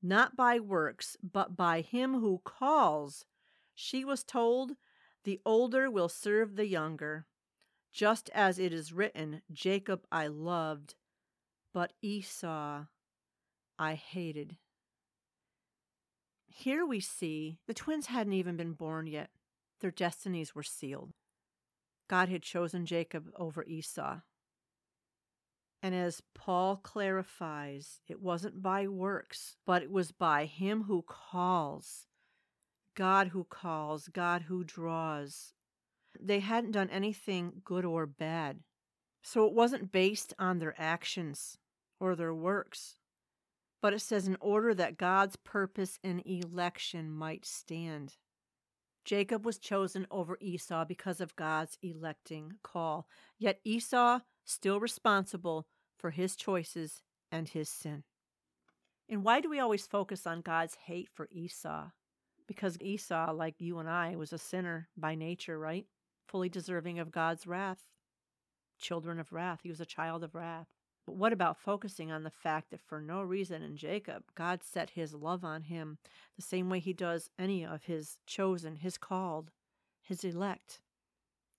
Not 0.00 0.36
by 0.36 0.60
works, 0.60 1.16
but 1.20 1.56
by 1.56 1.80
him 1.80 2.20
who 2.20 2.40
calls. 2.44 3.24
She 3.74 4.04
was 4.04 4.22
told, 4.22 4.72
The 5.24 5.40
older 5.44 5.90
will 5.90 6.08
serve 6.08 6.54
the 6.54 6.66
younger. 6.66 7.26
Just 7.92 8.30
as 8.32 8.60
it 8.60 8.72
is 8.72 8.92
written, 8.92 9.42
Jacob 9.50 10.06
I 10.12 10.28
loved, 10.28 10.94
but 11.72 11.92
Esau 12.02 12.84
I 13.78 13.94
hated. 13.94 14.56
Here 16.48 16.84
we 16.84 16.98
see 17.00 17.58
the 17.66 17.74
twins 17.74 18.06
hadn't 18.06 18.32
even 18.32 18.56
been 18.56 18.72
born 18.72 19.06
yet. 19.06 19.30
Their 19.80 19.92
destinies 19.92 20.54
were 20.54 20.64
sealed. 20.64 21.12
God 22.08 22.28
had 22.28 22.42
chosen 22.42 22.86
Jacob 22.86 23.30
over 23.36 23.64
Esau. 23.64 24.20
And 25.80 25.94
as 25.94 26.22
Paul 26.34 26.76
clarifies, 26.76 28.00
it 28.08 28.20
wasn't 28.20 28.62
by 28.62 28.88
works, 28.88 29.56
but 29.64 29.82
it 29.82 29.90
was 29.92 30.10
by 30.10 30.46
him 30.46 30.84
who 30.84 31.02
calls. 31.02 32.08
God 32.96 33.28
who 33.28 33.44
calls, 33.44 34.08
God 34.08 34.42
who 34.48 34.64
draws. 34.64 35.54
They 36.18 36.40
hadn't 36.40 36.72
done 36.72 36.90
anything 36.90 37.62
good 37.64 37.84
or 37.84 38.06
bad. 38.06 38.60
So 39.30 39.44
it 39.44 39.52
wasn't 39.52 39.92
based 39.92 40.32
on 40.38 40.58
their 40.58 40.74
actions 40.78 41.58
or 42.00 42.16
their 42.16 42.32
works. 42.32 42.96
But 43.82 43.92
it 43.92 44.00
says, 44.00 44.26
in 44.26 44.38
order 44.40 44.72
that 44.72 44.96
God's 44.96 45.36
purpose 45.36 45.98
in 46.02 46.22
election 46.24 47.10
might 47.10 47.44
stand. 47.44 48.14
Jacob 49.04 49.44
was 49.44 49.58
chosen 49.58 50.06
over 50.10 50.38
Esau 50.40 50.86
because 50.86 51.20
of 51.20 51.36
God's 51.36 51.76
electing 51.82 52.54
call. 52.62 53.06
Yet 53.38 53.60
Esau 53.64 54.20
still 54.46 54.80
responsible 54.80 55.66
for 55.98 56.08
his 56.08 56.34
choices 56.34 57.02
and 57.30 57.50
his 57.50 57.68
sin. 57.68 58.04
And 59.10 59.24
why 59.24 59.42
do 59.42 59.50
we 59.50 59.60
always 59.60 59.86
focus 59.86 60.26
on 60.26 60.40
God's 60.40 60.78
hate 60.86 61.10
for 61.12 61.28
Esau? 61.30 61.90
Because 62.46 62.80
Esau, 62.80 63.32
like 63.34 63.56
you 63.60 63.78
and 63.78 63.90
I, 63.90 64.16
was 64.16 64.32
a 64.32 64.38
sinner 64.38 64.88
by 64.96 65.14
nature, 65.16 65.58
right? 65.58 65.84
Fully 66.28 66.48
deserving 66.48 66.98
of 66.98 67.12
God's 67.12 67.46
wrath. 67.46 67.84
Children 68.78 69.18
of 69.18 69.32
wrath. 69.32 69.60
He 69.62 69.68
was 69.68 69.80
a 69.80 69.86
child 69.86 70.24
of 70.24 70.34
wrath. 70.34 70.68
But 71.06 71.16
what 71.16 71.32
about 71.32 71.56
focusing 71.56 72.12
on 72.12 72.22
the 72.22 72.30
fact 72.30 72.70
that 72.70 72.82
for 72.82 73.00
no 73.00 73.22
reason 73.22 73.62
in 73.62 73.76
Jacob, 73.76 74.24
God 74.34 74.62
set 74.62 74.90
his 74.90 75.14
love 75.14 75.42
on 75.42 75.62
him 75.62 75.96
the 76.36 76.42
same 76.42 76.68
way 76.68 76.80
he 76.80 76.92
does 76.92 77.30
any 77.38 77.64
of 77.64 77.84
his 77.84 78.18
chosen, 78.26 78.76
his 78.76 78.98
called, 78.98 79.50
his 80.02 80.22
elect? 80.22 80.80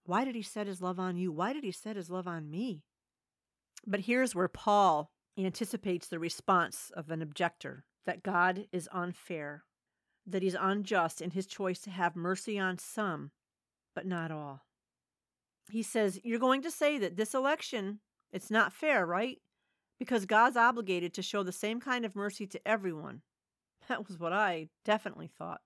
Why 0.06 0.24
did 0.24 0.36
he 0.36 0.44
set 0.44 0.68
his 0.68 0.82
love 0.82 1.00
on 1.00 1.18
you? 1.18 1.32
Why 1.32 1.54
did 1.54 1.64
he 1.64 1.72
set 1.72 1.96
his 1.96 2.10
love 2.10 2.28
on 2.28 2.50
me? 2.50 2.84
But 3.88 4.02
here's 4.02 4.36
where 4.36 4.48
Paul 4.48 5.12
anticipates 5.38 6.08
the 6.08 6.20
response 6.20 6.92
of 6.96 7.10
an 7.10 7.22
objector 7.22 7.86
that 8.06 8.24
God 8.24 8.66
is 8.72 8.90
unfair, 8.92 9.64
that 10.26 10.44
he's 10.44 10.56
unjust 10.60 11.22
in 11.22 11.32
his 11.32 11.48
choice 11.48 11.80
to 11.82 11.90
have 11.90 12.16
mercy 12.16 12.60
on 12.60 12.78
some, 12.78 13.32
but 13.96 14.06
not 14.06 14.32
all. 14.32 14.62
He 15.70 15.84
says, 15.84 16.20
You're 16.24 16.40
going 16.40 16.62
to 16.64 16.72
say 16.72 16.98
that 16.98 17.18
this 17.18 17.34
election, 17.34 18.00
it's 18.32 18.52
not 18.52 18.74
fair, 18.74 19.06
right? 19.06 19.38
Because 19.98 20.26
God's 20.26 20.58
obligated 20.58 21.14
to 21.14 21.22
show 21.22 21.44
the 21.44 21.52
same 21.52 21.80
kind 21.80 22.06
of 22.06 22.16
mercy 22.16 22.48
to 22.48 22.68
everyone. 22.68 23.22
That 23.88 24.08
was 24.08 24.20
what 24.20 24.34
I 24.34 24.70
definitely 24.86 25.28
thought. 25.28 25.62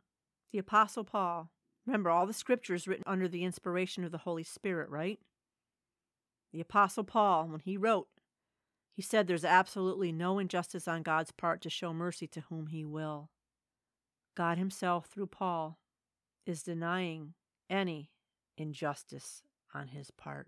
The 0.54 0.60
Apostle 0.60 1.04
Paul, 1.04 1.50
remember 1.86 2.10
all 2.10 2.26
the 2.26 2.32
scriptures 2.32 2.88
written 2.88 3.04
under 3.06 3.28
the 3.28 3.44
inspiration 3.44 4.06
of 4.06 4.12
the 4.12 4.20
Holy 4.20 4.44
Spirit, 4.44 4.89
right? 4.89 5.20
The 6.54 6.62
Apostle 6.62 7.04
Paul, 7.04 7.48
when 7.48 7.60
he 7.60 7.76
wrote, 7.76 8.08
he 8.96 9.02
said 9.02 9.28
there's 9.28 9.44
absolutely 9.44 10.12
no 10.12 10.39
injustice 10.39 10.88
on 10.88 11.02
God's 11.02 11.32
part 11.32 11.62
to 11.62 11.70
show 11.70 11.94
mercy 11.94 12.28
to 12.28 12.42
whom 12.50 12.68
he 12.68 12.86
will. 12.86 13.30
God 14.36 14.58
himself, 14.58 15.08
through 15.08 15.28
Paul, 15.28 15.80
is 16.46 16.63
denying 16.63 17.34
any 17.70 18.12
injustice 18.58 19.42
on 19.74 19.90
his 19.90 20.12
part. 20.12 20.48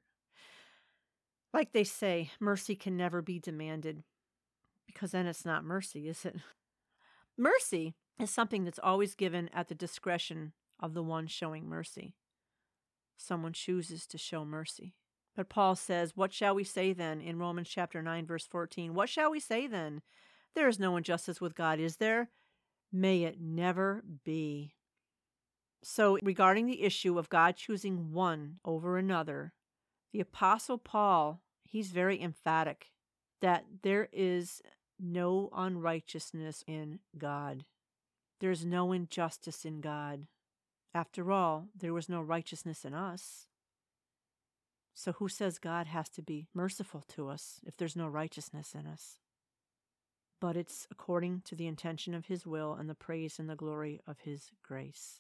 Like 1.54 1.72
they 1.72 1.84
say, 1.84 2.32
mercy 2.40 2.76
can 2.76 2.98
never 2.98 3.22
be 3.22 3.40
demanded 3.40 4.04
because 4.86 5.12
then 5.12 5.28
it's 5.28 5.46
not 5.46 5.64
mercy, 5.64 6.08
is 6.08 6.26
it? 6.26 6.36
Mercy 7.38 7.96
is 8.20 8.30
something 8.30 8.64
that's 8.64 8.80
always 8.80 9.16
given 9.16 9.50
at 9.54 9.68
the 9.68 9.76
discretion 9.76 10.54
of 10.80 10.94
the 10.94 11.04
one 11.04 11.28
showing 11.28 11.68
mercy. 11.68 12.16
Someone 13.18 13.54
chooses 13.54 14.06
to 14.08 14.18
show 14.18 14.46
mercy. 14.46 14.96
But 15.36 15.50
Paul 15.50 15.76
says, 15.76 16.16
What 16.16 16.34
shall 16.34 16.56
we 16.56 16.64
say 16.64 16.94
then 16.94 17.20
in 17.20 17.40
Romans 17.40 17.70
chapter 17.70 18.02
9, 18.02 18.26
verse 18.26 18.48
14? 18.48 18.94
What 18.94 19.10
shall 19.10 19.32
we 19.32 19.40
say 19.40 19.68
then? 19.68 20.02
There 20.56 20.70
is 20.70 20.80
no 20.80 20.96
injustice 20.96 21.42
with 21.42 21.56
God, 21.56 21.80
is 21.80 21.98
there? 21.98 22.30
May 22.92 23.24
it 23.24 23.42
never 23.42 24.04
be. 24.24 24.76
So, 25.88 26.18
regarding 26.24 26.66
the 26.66 26.82
issue 26.82 27.20
of 27.20 27.30
God 27.30 27.58
choosing 27.58 28.12
one 28.12 28.56
over 28.66 28.98
another, 28.98 29.54
the 30.12 30.20
Apostle 30.20 30.80
Paul, 30.80 31.42
he's 31.64 31.92
very 31.92 32.20
emphatic 32.20 32.88
that 33.40 33.66
there 33.84 34.10
is 34.12 34.64
no 35.00 35.48
unrighteousness 35.56 36.64
in 36.66 37.02
God. 37.16 37.66
There's 38.40 38.66
no 38.66 38.94
injustice 38.94 39.64
in 39.64 39.80
God. 39.80 40.26
After 40.96 41.32
all, 41.32 41.68
there 41.78 41.94
was 41.94 42.10
no 42.10 42.20
righteousness 42.20 42.84
in 42.84 42.96
us. 42.96 43.46
So 44.96 45.12
who 45.12 45.30
says 45.30 45.60
God 45.60 45.86
has 45.86 46.10
to 46.10 46.24
be 46.24 46.48
merciful 46.52 47.04
to 47.10 47.30
us 47.30 47.60
if 47.64 47.78
there's 47.78 47.96
no 47.96 48.08
righteousness 48.08 48.74
in 48.74 48.88
us? 48.88 49.20
But 50.42 50.58
it's 50.58 50.88
according 50.90 51.44
to 51.46 51.54
the 51.54 51.68
intention 51.68 52.16
of 52.16 52.26
His 52.26 52.44
will 52.44 52.74
and 52.74 52.90
the 52.90 52.96
praise 52.96 53.38
and 53.38 53.48
the 53.48 53.56
glory 53.56 54.02
of 54.08 54.22
His 54.22 54.50
grace. 54.64 55.20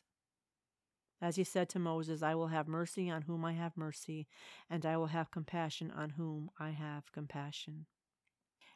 As 1.26 1.38
he 1.38 1.44
said 1.44 1.70
to 1.70 1.80
Moses, 1.80 2.22
I 2.22 2.36
will 2.36 2.50
have 2.50 2.68
mercy 2.68 3.10
on 3.10 3.24
whom 3.24 3.44
I 3.46 3.54
have 3.54 3.76
mercy, 3.76 4.28
and 4.70 4.86
I 4.86 4.96
will 4.96 5.08
have 5.08 5.32
compassion 5.32 5.90
on 5.90 6.12
whom 6.12 6.52
I 6.60 6.70
have 6.70 7.12
compassion. 7.12 7.88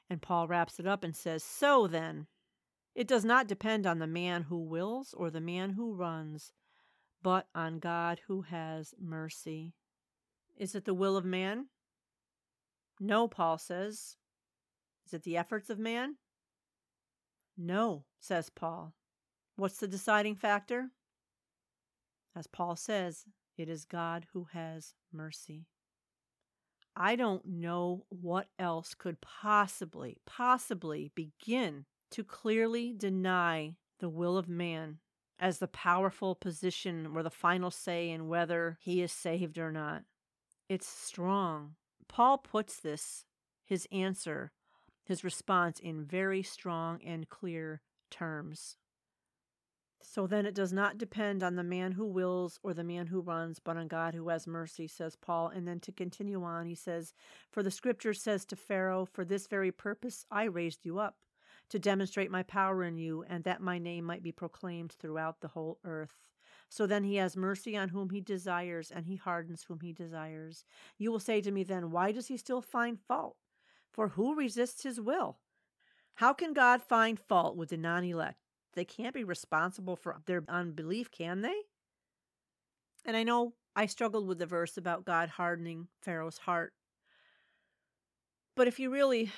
And 0.09 0.19
Paul 0.19 0.47
wraps 0.47 0.79
it 0.79 0.88
up 0.88 1.03
and 1.03 1.15
says, 1.15 1.43
So 1.43 1.85
then, 1.85 2.25
it 2.95 3.07
does 3.07 3.23
not 3.23 3.47
depend 3.47 3.85
on 3.85 3.99
the 3.99 4.07
man 4.07 4.41
who 4.41 4.57
wills 4.57 5.13
or 5.13 5.29
the 5.29 5.39
man 5.39 5.73
who 5.73 5.93
runs, 5.93 6.51
but 7.21 7.45
on 7.53 7.77
God 7.77 8.21
who 8.25 8.41
has 8.41 8.95
mercy. 8.99 9.75
Is 10.57 10.73
it 10.73 10.85
the 10.85 10.95
will 10.95 11.17
of 11.17 11.25
man? 11.25 11.67
No, 12.99 13.27
Paul 13.27 13.59
says. 13.59 14.17
Is 15.05 15.13
it 15.13 15.21
the 15.21 15.38
efforts 15.38 15.69
of 15.69 15.77
man? 15.77 16.15
No, 17.55 18.05
says 18.19 18.49
Paul. 18.49 18.95
What's 19.55 19.77
the 19.77 19.88
deciding 19.88 20.33
factor? 20.33 20.89
As 22.36 22.48
Paul 22.48 22.76
says, 22.76 23.26
it 23.58 23.68
is 23.68 23.86
God 23.86 24.28
who 24.34 24.48
has 24.54 24.94
mercy. 25.12 25.65
I 26.96 27.15
don't 27.15 27.46
know 27.46 28.06
what 28.10 28.48
else 28.58 28.94
could 28.94 29.22
possibly, 29.22 30.18
possibly 30.26 31.12
begin 31.15 31.86
to 32.12 32.24
clearly 32.24 32.94
deny 32.94 33.76
the 34.00 34.10
will 34.10 34.38
of 34.38 34.50
man 34.50 35.00
as 35.39 35.60
the 35.60 35.68
powerful 35.68 36.36
position 36.36 37.08
or 37.15 37.24
the 37.24 37.30
final 37.30 37.72
say 37.72 38.10
in 38.10 38.28
whether 38.28 38.78
he 38.82 39.02
is 39.02 39.12
saved 39.12 39.58
or 39.58 39.72
not. 39.72 40.04
It's 40.68 40.88
strong. 40.88 41.76
Paul 42.08 42.38
puts 42.38 42.80
this, 42.80 43.26
his 43.63 43.88
answer, 43.92 44.52
his 45.04 45.24
response, 45.24 45.80
in 45.80 46.04
very 46.06 46.44
strong 46.44 47.02
and 47.04 47.30
clear 47.30 47.82
terms. 48.12 48.76
So 50.01 50.27
then 50.27 50.45
it 50.45 50.55
does 50.55 50.71
not 50.71 50.97
depend 50.97 51.43
on 51.43 51.55
the 51.55 51.63
man 51.63 51.91
who 51.91 52.05
wills 52.05 52.59
or 52.63 52.73
the 52.73 52.83
man 52.83 53.07
who 53.07 53.19
runs, 53.19 53.59
but 53.59 53.77
on 53.77 53.88
God 53.88 54.15
who 54.15 54.29
has 54.29 54.47
mercy, 54.47 54.88
says 54.88 55.15
Paul. 55.15 55.49
And 55.49 55.67
then 55.67 55.79
to 55.81 55.91
continue 55.91 56.43
on, 56.43 56.65
he 56.65 56.75
says, 56.75 57.13
For 57.51 57.62
the 57.62 57.71
scripture 57.71 58.13
says 58.13 58.45
to 58.45 58.55
Pharaoh, 58.55 59.05
For 59.05 59.25
this 59.25 59.47
very 59.47 59.71
purpose 59.71 60.25
I 60.31 60.45
raised 60.45 60.85
you 60.85 60.99
up, 60.99 61.17
to 61.69 61.79
demonstrate 61.79 62.31
my 62.31 62.43
power 62.43 62.83
in 62.83 62.97
you, 62.97 63.25
and 63.27 63.43
that 63.43 63.62
my 63.62 63.77
name 63.77 64.05
might 64.05 64.23
be 64.23 64.31
proclaimed 64.31 64.93
throughout 64.93 65.41
the 65.41 65.49
whole 65.49 65.79
earth. 65.83 66.15
So 66.69 66.85
then 66.88 67.03
he 67.03 67.15
has 67.15 67.35
mercy 67.35 67.75
on 67.75 67.89
whom 67.89 68.09
he 68.09 68.21
desires, 68.21 68.91
and 68.91 69.05
he 69.05 69.17
hardens 69.17 69.63
whom 69.63 69.81
he 69.81 69.91
desires. 69.91 70.63
You 70.97 71.12
will 71.12 71.19
say 71.19 71.41
to 71.41 71.51
me 71.51 71.63
then, 71.63 71.91
Why 71.91 72.12
does 72.12 72.27
he 72.27 72.38
still 72.38 72.62
find 72.62 72.99
fault? 72.99 73.35
For 73.91 74.09
who 74.09 74.35
resists 74.35 74.83
his 74.83 75.01
will? 75.01 75.39
How 76.15 76.33
can 76.33 76.53
God 76.53 76.81
find 76.81 77.19
fault 77.19 77.57
with 77.57 77.69
the 77.69 77.77
non 77.77 78.03
elect? 78.03 78.38
They 78.73 78.86
can't 78.86 79.13
be 79.13 79.23
responsible 79.23 79.95
for 79.95 80.21
their 80.25 80.43
unbelief, 80.47 81.12
can 81.12 81.41
they? 81.41 81.55
And 83.05 83.17
I 83.17 83.23
know 83.23 83.53
I 83.75 83.86
struggled 83.86 84.27
with 84.27 84.39
the 84.39 84.45
verse 84.45 84.77
about 84.77 85.05
God 85.05 85.29
hardening 85.29 85.88
Pharaoh's 86.01 86.39
heart. 86.39 86.73
But 88.55 88.67
if 88.67 88.79
you 88.79 88.89
really 88.89 89.32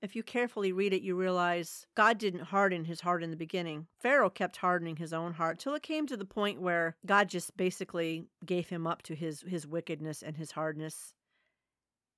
if 0.00 0.14
you 0.14 0.22
carefully 0.22 0.72
read 0.72 0.92
it, 0.92 1.02
you 1.02 1.16
realize 1.16 1.86
God 1.94 2.18
didn't 2.18 2.44
harden 2.44 2.84
his 2.84 3.00
heart 3.00 3.22
in 3.22 3.30
the 3.30 3.36
beginning. 3.36 3.86
Pharaoh 3.98 4.30
kept 4.30 4.58
hardening 4.58 4.96
his 4.96 5.12
own 5.12 5.32
heart 5.32 5.58
till 5.58 5.74
it 5.74 5.82
came 5.82 6.06
to 6.06 6.16
the 6.16 6.24
point 6.24 6.60
where 6.60 6.96
God 7.04 7.28
just 7.28 7.56
basically 7.56 8.28
gave 8.44 8.68
him 8.68 8.86
up 8.86 9.02
to 9.02 9.14
his, 9.14 9.42
his 9.42 9.66
wickedness 9.66 10.22
and 10.22 10.36
his 10.36 10.52
hardness. 10.52 11.14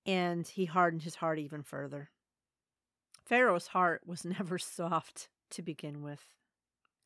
And 0.04 0.46
he 0.46 0.66
hardened 0.66 1.02
his 1.02 1.16
heart 1.16 1.38
even 1.38 1.62
further. 1.62 2.10
Pharaoh's 3.24 3.68
heart 3.68 4.02
was 4.06 4.24
never 4.38 4.58
soft 4.58 5.28
to 5.50 5.62
begin 5.62 6.02
with. 6.02 6.26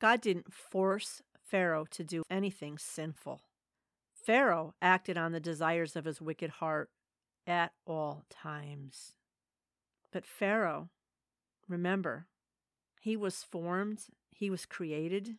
God 0.00 0.20
didn't 0.20 0.53
force 0.53 1.22
Pharaoh 1.42 1.87
to 1.90 2.05
do 2.05 2.22
anything 2.31 2.79
sinful. 2.79 3.42
Pharaoh 4.14 4.74
acted 4.81 5.16
on 5.16 5.33
the 5.33 5.40
desires 5.40 5.96
of 5.96 6.05
his 6.05 6.20
wicked 6.20 6.50
heart 6.50 6.90
at 7.46 7.72
all 7.87 8.24
times. 8.31 9.14
But 10.12 10.26
Pharaoh, 10.26 10.90
remember, 11.68 12.26
he 13.00 13.16
was 13.16 13.42
formed, 13.42 14.07
he 14.31 14.50
was 14.50 14.66
created, 14.66 15.37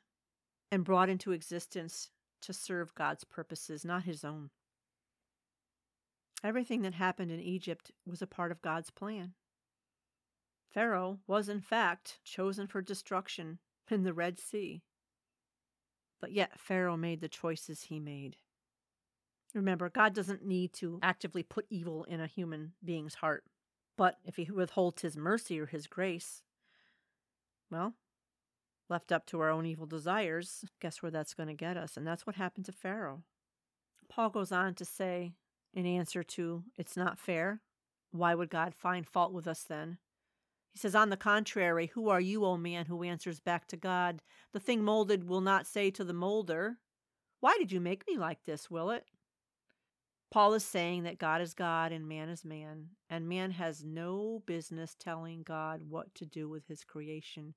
and 0.71 0.83
brought 0.83 1.09
into 1.09 1.31
existence 1.31 2.09
to 2.41 2.53
serve 2.53 2.95
God's 2.95 3.23
purposes, 3.23 3.85
not 3.85 4.03
his 4.03 4.23
own. 4.23 4.49
Everything 6.43 6.81
that 6.81 6.95
happened 6.95 7.31
in 7.31 7.39
Egypt 7.39 7.91
was 8.05 8.21
a 8.21 8.27
part 8.27 8.51
of 8.51 8.61
God's 8.61 8.89
plan. 8.89 9.33
Pharaoh 10.73 11.19
was, 11.27 11.49
in 11.49 11.62
fact, 11.62 12.19
chosen 12.23 12.67
for 12.67 12.81
destruction 12.81 13.60
in 13.89 14.03
the 14.03 14.13
Red 14.13 14.39
Sea. 14.39 14.81
But 16.21 16.31
yet, 16.31 16.60
Pharaoh 16.60 16.97
made 16.97 17.19
the 17.19 17.27
choices 17.27 17.84
he 17.84 17.99
made. 17.99 18.38
Remember, 19.53 19.89
God 19.89 20.13
doesn't 20.13 20.45
need 20.45 20.71
to 20.73 20.99
actively 21.01 21.43
put 21.43 21.65
evil 21.69 22.05
in 22.05 22.21
a 22.21 22.27
human 22.27 22.73
being's 22.84 23.15
heart. 23.15 23.43
But 23.97 24.17
if 24.23 24.38
he 24.38 24.49
withholds 24.49 25.01
his 25.01 25.17
mercy 25.17 25.60
or 25.60 25.65
his 25.65 25.88
grace, 25.88 26.43
well, 27.69 27.95
left 28.89 29.12
up 29.12 29.25
to 29.27 29.39
our 29.41 29.49
own 29.49 29.65
evil 29.65 29.86
desires, 29.86 30.63
guess 30.79 31.01
where 31.01 31.12
that's 31.12 31.34
going 31.34 31.47
to 31.47 31.53
get 31.53 31.75
us? 31.75 31.97
And 31.97 32.07
that's 32.07 32.25
what 32.25 32.38
happened 32.38 32.65
to 32.65 32.71
Pharaoh. 32.71 33.23
Paul 34.10 34.29
goes 34.29 34.51
on 34.51 34.73
to 34.75 34.86
say, 34.86 35.34
in 35.73 35.86
answer 35.86 36.23
to, 36.23 36.63
it's 36.77 36.95
not 36.95 37.19
fair. 37.19 37.62
Why 38.12 38.36
would 38.36 38.49
God 38.49 38.73
find 38.73 39.07
fault 39.07 39.34
with 39.34 39.47
us 39.47 39.63
then? 39.63 39.97
He 40.71 40.79
says, 40.79 40.95
On 40.95 41.10
the 41.10 41.17
contrary, 41.17 41.88
who 41.88 42.10
are 42.10 42.21
you, 42.21 42.45
O 42.45 42.57
man, 42.57 42.86
who 42.86 43.03
answers 43.03 43.39
back 43.39 43.67
to 43.67 43.77
God? 43.77 44.21
The 44.53 44.60
thing 44.60 44.84
molded 44.84 45.27
will 45.27 45.41
not 45.41 45.67
say 45.67 45.91
to 45.91 46.03
the 46.03 46.13
molder, 46.13 46.77
Why 47.39 47.57
did 47.57 47.71
you 47.71 47.81
make 47.81 48.07
me 48.07 48.17
like 48.17 48.45
this, 48.45 48.71
will 48.71 48.89
it? 48.89 49.05
Paul 50.31 50.53
is 50.53 50.63
saying 50.63 51.03
that 51.03 51.19
God 51.19 51.41
is 51.41 51.53
God 51.53 51.91
and 51.91 52.07
man 52.07 52.29
is 52.29 52.45
man, 52.45 52.91
and 53.10 53.27
man 53.27 53.51
has 53.51 53.84
no 53.84 54.41
business 54.45 54.95
telling 54.97 55.43
God 55.43 55.81
what 55.89 56.15
to 56.15 56.25
do 56.25 56.47
with 56.47 56.67
his 56.67 56.86
creation. 56.86 57.53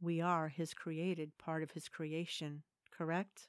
We 0.00 0.20
are 0.20 0.48
his 0.48 0.72
created, 0.72 1.36
part 1.36 1.64
of 1.64 1.72
his 1.72 1.88
creation, 1.88 2.62
correct? 2.92 3.48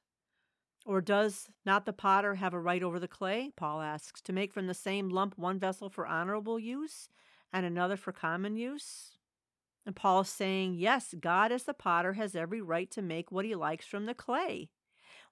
Or 0.88 1.02
does 1.02 1.50
not 1.66 1.86
the 1.86 1.94
potter 1.94 2.36
have 2.36 2.56
a 2.56 2.60
right 2.60 2.82
over 2.82 3.00
the 3.00 3.08
clay? 3.08 3.52
Paul 3.56 3.80
asks, 3.80 4.22
to 4.22 4.34
make 4.34 4.52
from 4.52 4.66
the 4.66 4.74
same 4.74 5.10
lump 5.10 5.38
one 5.38 5.60
vessel 5.60 5.90
for 5.90 6.08
honorable 6.08 6.60
use 6.60 7.10
and 7.54 7.66
another 7.66 7.96
for 7.96 8.12
common 8.12 8.58
use? 8.58 9.12
And 9.86 9.96
Paul 9.96 10.22
is 10.22 10.30
saying, 10.30 10.76
yes, 10.76 11.14
God 11.20 11.52
as 11.52 11.64
the 11.64 11.74
potter 11.74 12.14
has 12.14 12.36
every 12.36 12.62
right 12.62 12.90
to 12.92 13.02
make 13.02 13.32
what 13.32 13.46
he 13.46 13.54
likes 13.56 13.86
from 13.86 14.06
the 14.06 14.14
clay. 14.14 14.70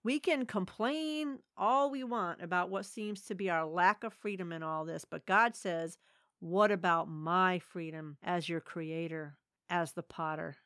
We 0.04 0.20
can 0.20 0.46
complain 0.46 1.40
all 1.56 1.92
we 1.92 2.04
want 2.04 2.42
about 2.42 2.70
what 2.70 2.86
seems 2.86 3.22
to 3.26 3.36
be 3.36 3.50
our 3.50 3.66
lack 3.66 4.04
of 4.04 4.14
freedom 4.14 4.52
in 4.52 4.64
all 4.64 4.84
this, 4.84 5.06
but 5.06 5.26
God 5.26 5.56
says, 5.56 5.98
What 6.40 6.72
about 6.72 7.08
my 7.08 7.60
freedom 7.60 8.18
as 8.24 8.50
your 8.50 8.62
creator, 8.62 9.38
as 9.70 9.92
the 9.94 10.04
potter? 10.04 10.58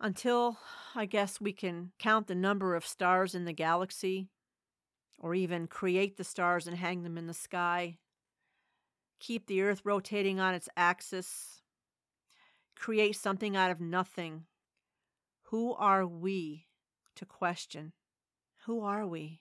Until 0.00 0.58
I 0.96 1.06
guess 1.06 1.40
we 1.40 1.52
can 1.52 1.92
count 2.00 2.26
the 2.26 2.34
number 2.34 2.74
of 2.74 2.84
stars 2.84 3.34
in 3.36 3.44
the 3.44 3.52
galaxy, 3.52 4.28
or 5.20 5.36
even 5.36 5.68
create 5.68 6.16
the 6.16 6.24
stars 6.24 6.66
and 6.66 6.76
hang 6.76 7.04
them 7.04 7.16
in 7.16 7.28
the 7.28 7.34
sky, 7.34 7.98
keep 9.22 9.46
the 9.46 9.62
earth 9.62 9.82
rotating 9.84 10.40
on 10.40 10.52
its 10.52 10.68
axis, 10.76 11.62
create 12.76 13.16
something 13.16 13.56
out 13.56 13.70
of 13.70 13.80
nothing. 13.80 14.44
Who 15.44 15.72
are 15.74 16.06
we 16.06 16.66
to 17.16 17.24
question? 17.24 17.92
Who 18.66 18.80
are 18.80 19.06
we? 19.06 19.40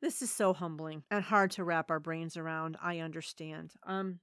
This 0.00 0.22
is 0.22 0.30
so 0.30 0.52
humbling 0.52 1.02
and 1.10 1.24
hard 1.24 1.50
to 1.52 1.64
wrap 1.64 1.90
our 1.90 1.98
brains 1.98 2.36
around. 2.36 2.76
I 2.80 3.00
understand. 3.00 3.72
Um, 3.84 4.20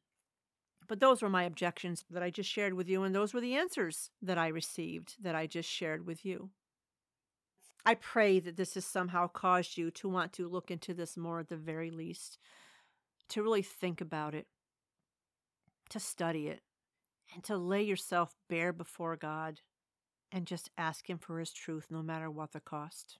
but 0.87 1.01
those 1.01 1.21
were 1.21 1.29
my 1.29 1.43
objections 1.43 2.05
that 2.09 2.23
I 2.23 2.29
just 2.29 2.49
shared 2.49 2.73
with 2.73 2.87
you, 2.87 3.03
and 3.03 3.13
those 3.13 3.33
were 3.33 3.41
the 3.41 3.55
answers 3.55 4.11
that 4.21 4.37
I 4.37 4.47
received 4.47 5.15
that 5.21 5.35
I 5.35 5.47
just 5.47 5.69
shared 5.69 6.05
with 6.05 6.23
you. 6.23 6.51
I 7.85 7.95
pray 7.95 8.39
that 8.39 8.55
this 8.55 8.75
has 8.75 8.85
somehow 8.85 9.27
caused 9.27 9.77
you 9.77 9.91
to 9.91 10.07
want 10.07 10.31
to 10.33 10.47
look 10.47 10.71
into 10.71 10.93
this 10.93 11.17
more 11.17 11.41
at 11.41 11.49
the 11.49 11.57
very 11.57 11.91
least, 11.91 12.37
to 13.29 13.43
really 13.43 13.61
think 13.61 14.01
about 14.01 14.35
it, 14.35 14.47
to 15.89 15.99
study 15.99 16.47
it, 16.47 16.61
and 17.33 17.43
to 17.43 17.57
lay 17.57 17.83
yourself 17.83 18.35
bare 18.49 18.73
before 18.73 19.15
God 19.15 19.61
and 20.31 20.45
just 20.45 20.69
ask 20.77 21.09
Him 21.09 21.17
for 21.17 21.39
His 21.39 21.51
truth 21.51 21.87
no 21.89 22.01
matter 22.01 22.29
what 22.29 22.51
the 22.51 22.59
cost 22.59 23.19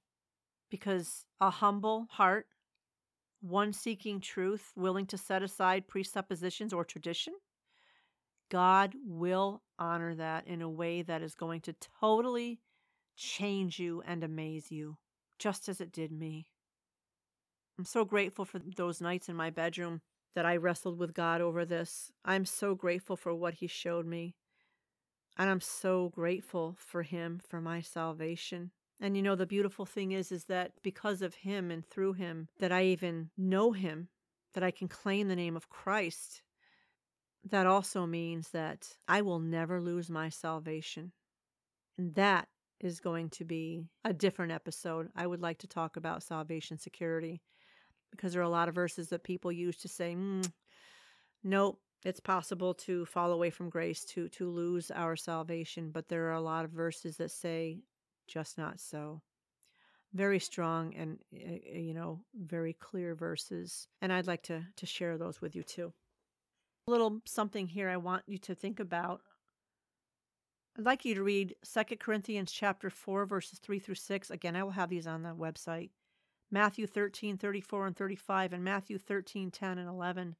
because 0.70 1.26
a 1.40 1.50
humble 1.50 2.08
heart, 2.12 2.48
one 3.42 3.74
seeking 3.74 4.20
truth, 4.20 4.72
willing 4.76 5.06
to 5.08 5.18
set 5.18 5.44
aside 5.44 5.88
presuppositions 5.88 6.74
or 6.74 6.84
tradition, 6.84 7.34
God 8.50 8.94
will 9.06 9.64
honor 9.80 10.16
that 10.16 10.48
in 10.48 10.62
a 10.62 10.70
way 10.70 11.02
that 11.02 11.22
is 11.22 11.36
going 11.36 11.62
to 11.62 11.76
totally 12.00 12.60
change 13.16 13.80
you 13.80 14.04
and 14.06 14.24
amaze 14.24 14.72
you, 14.72 14.98
just 15.40 15.70
as 15.70 15.82
it 15.82 15.92
did 15.92 16.12
me. 16.12 16.48
I'm 17.78 17.86
so 17.86 18.06
grateful 18.06 18.46
for 18.46 18.60
those 18.60 19.02
nights 19.02 19.30
in 19.30 19.36
my 19.36 19.50
bedroom 19.50 20.02
that 20.36 20.46
I 20.46 20.58
wrestled 20.58 20.98
with 21.00 21.14
God 21.14 21.42
over 21.42 21.66
this. 21.66 22.12
I'm 22.26 22.46
so 22.46 22.76
grateful 22.76 23.16
for 23.18 23.34
what 23.34 23.56
He 23.56 23.68
showed 23.68 24.06
me. 24.06 24.36
And 25.38 25.50
I'm 25.50 25.62
so 25.62 26.10
grateful 26.10 26.76
for 26.78 27.04
Him 27.04 27.40
for 27.48 27.62
my 27.62 27.82
salvation 27.82 28.72
And 29.00 29.16
you 29.18 29.24
know 29.24 29.36
the 29.36 29.46
beautiful 29.46 29.86
thing 29.86 30.12
is 30.14 30.32
is 30.32 30.46
that 30.46 30.74
because 30.84 31.22
of 31.22 31.36
him 31.36 31.72
and 31.72 31.86
through 31.86 32.14
him 32.14 32.50
that 32.60 32.72
I 32.72 32.86
even 32.86 33.30
know 33.38 33.72
him, 33.74 34.10
that 34.54 34.64
I 34.64 34.72
can 34.72 34.88
claim 34.88 35.28
the 35.28 35.36
name 35.36 35.56
of 35.58 35.70
Christ. 35.70 36.44
That 37.50 37.68
also 37.68 38.06
means 38.06 38.50
that 38.52 38.98
I 39.08 39.22
will 39.22 39.40
never 39.40 39.82
lose 39.82 40.10
my 40.10 40.30
salvation. 40.30 41.14
And 41.98 42.16
that 42.16 42.48
is 42.80 43.00
going 43.00 43.30
to 43.32 43.46
be 43.46 43.86
a 44.04 44.14
different 44.14 44.52
episode. 44.52 45.10
I 45.16 45.28
would 45.28 45.42
like 45.42 45.60
to 45.60 45.68
talk 45.68 45.98
about 45.98 46.24
salvation 46.24 46.78
security 46.78 47.42
because 48.12 48.34
there 48.34 48.42
are 48.42 48.46
a 48.46 48.50
lot 48.50 48.70
of 48.70 48.76
verses 48.76 49.10
that 49.10 49.24
people 49.24 49.52
use 49.52 49.78
to 49.78 49.88
say, 49.88 50.16
mm, 50.16 50.50
nope, 51.44 51.80
it's 52.04 52.20
possible 52.20 52.74
to 52.74 53.06
fall 53.06 53.32
away 53.32 53.50
from 53.50 53.70
grace, 53.70 54.06
to, 54.06 54.30
to 54.30 54.50
lose 54.50 54.92
our 54.92 55.16
salvation. 55.16 55.92
But 55.92 56.08
there 56.08 56.28
are 56.28 56.34
a 56.34 56.42
lot 56.42 56.66
of 56.66 56.72
verses 56.72 57.18
that 57.18 57.32
say, 57.32 57.80
just 58.28 58.58
not 58.58 58.80
so. 58.80 59.22
Very 60.14 60.40
strong 60.40 60.96
and, 60.96 61.20
uh, 61.34 61.78
you 61.78 61.94
know, 61.94 62.22
very 62.34 62.74
clear 62.74 63.16
verses. 63.16 63.88
And 64.02 64.14
I'd 64.14 64.28
like 64.28 64.44
to, 64.44 64.64
to 64.78 64.86
share 64.86 65.18
those 65.18 65.42
with 65.42 65.56
you 65.56 65.64
too. 65.64 65.94
A 66.88 66.92
little 66.92 67.22
something 67.26 67.68
here 67.68 67.90
I 67.90 67.98
want 67.98 68.24
you 68.28 68.38
to 68.40 68.56
think 68.56 68.80
about 68.80 69.22
I'd 70.78 70.86
like 70.86 71.06
you 71.06 71.16
to 71.16 71.24
read 71.24 71.56
2 71.64 71.96
Corinthians 71.98 72.52
chapter 72.52 72.90
4 72.90 73.26
verses 73.26 73.60
3 73.60 73.80
through 73.80 73.96
6. 73.96 74.30
Again, 74.30 74.58
I 74.58 74.64
will 74.64 74.72
have 74.72 74.90
these 74.90 75.08
on 75.08 75.24
the 75.24 75.30
website. 75.30 75.92
Matthew 76.56 76.88
13, 76.88 77.38
34 77.38 77.88
and 77.88 77.98
35 77.98 78.54
and 78.54 78.64
Matthew 78.64 78.98
13, 78.98 79.52
10 79.52 79.78
and 79.78 79.90
11. 79.90 80.38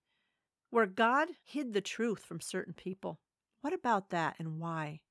Where 0.70 0.86
God 0.86 1.28
hid 1.44 1.74
the 1.74 1.82
truth 1.82 2.20
from 2.24 2.40
certain 2.40 2.74
people. 2.74 3.20
What 3.60 3.74
about 3.74 4.12
that 4.12 4.38
and 4.40 4.62
why? 4.62 5.02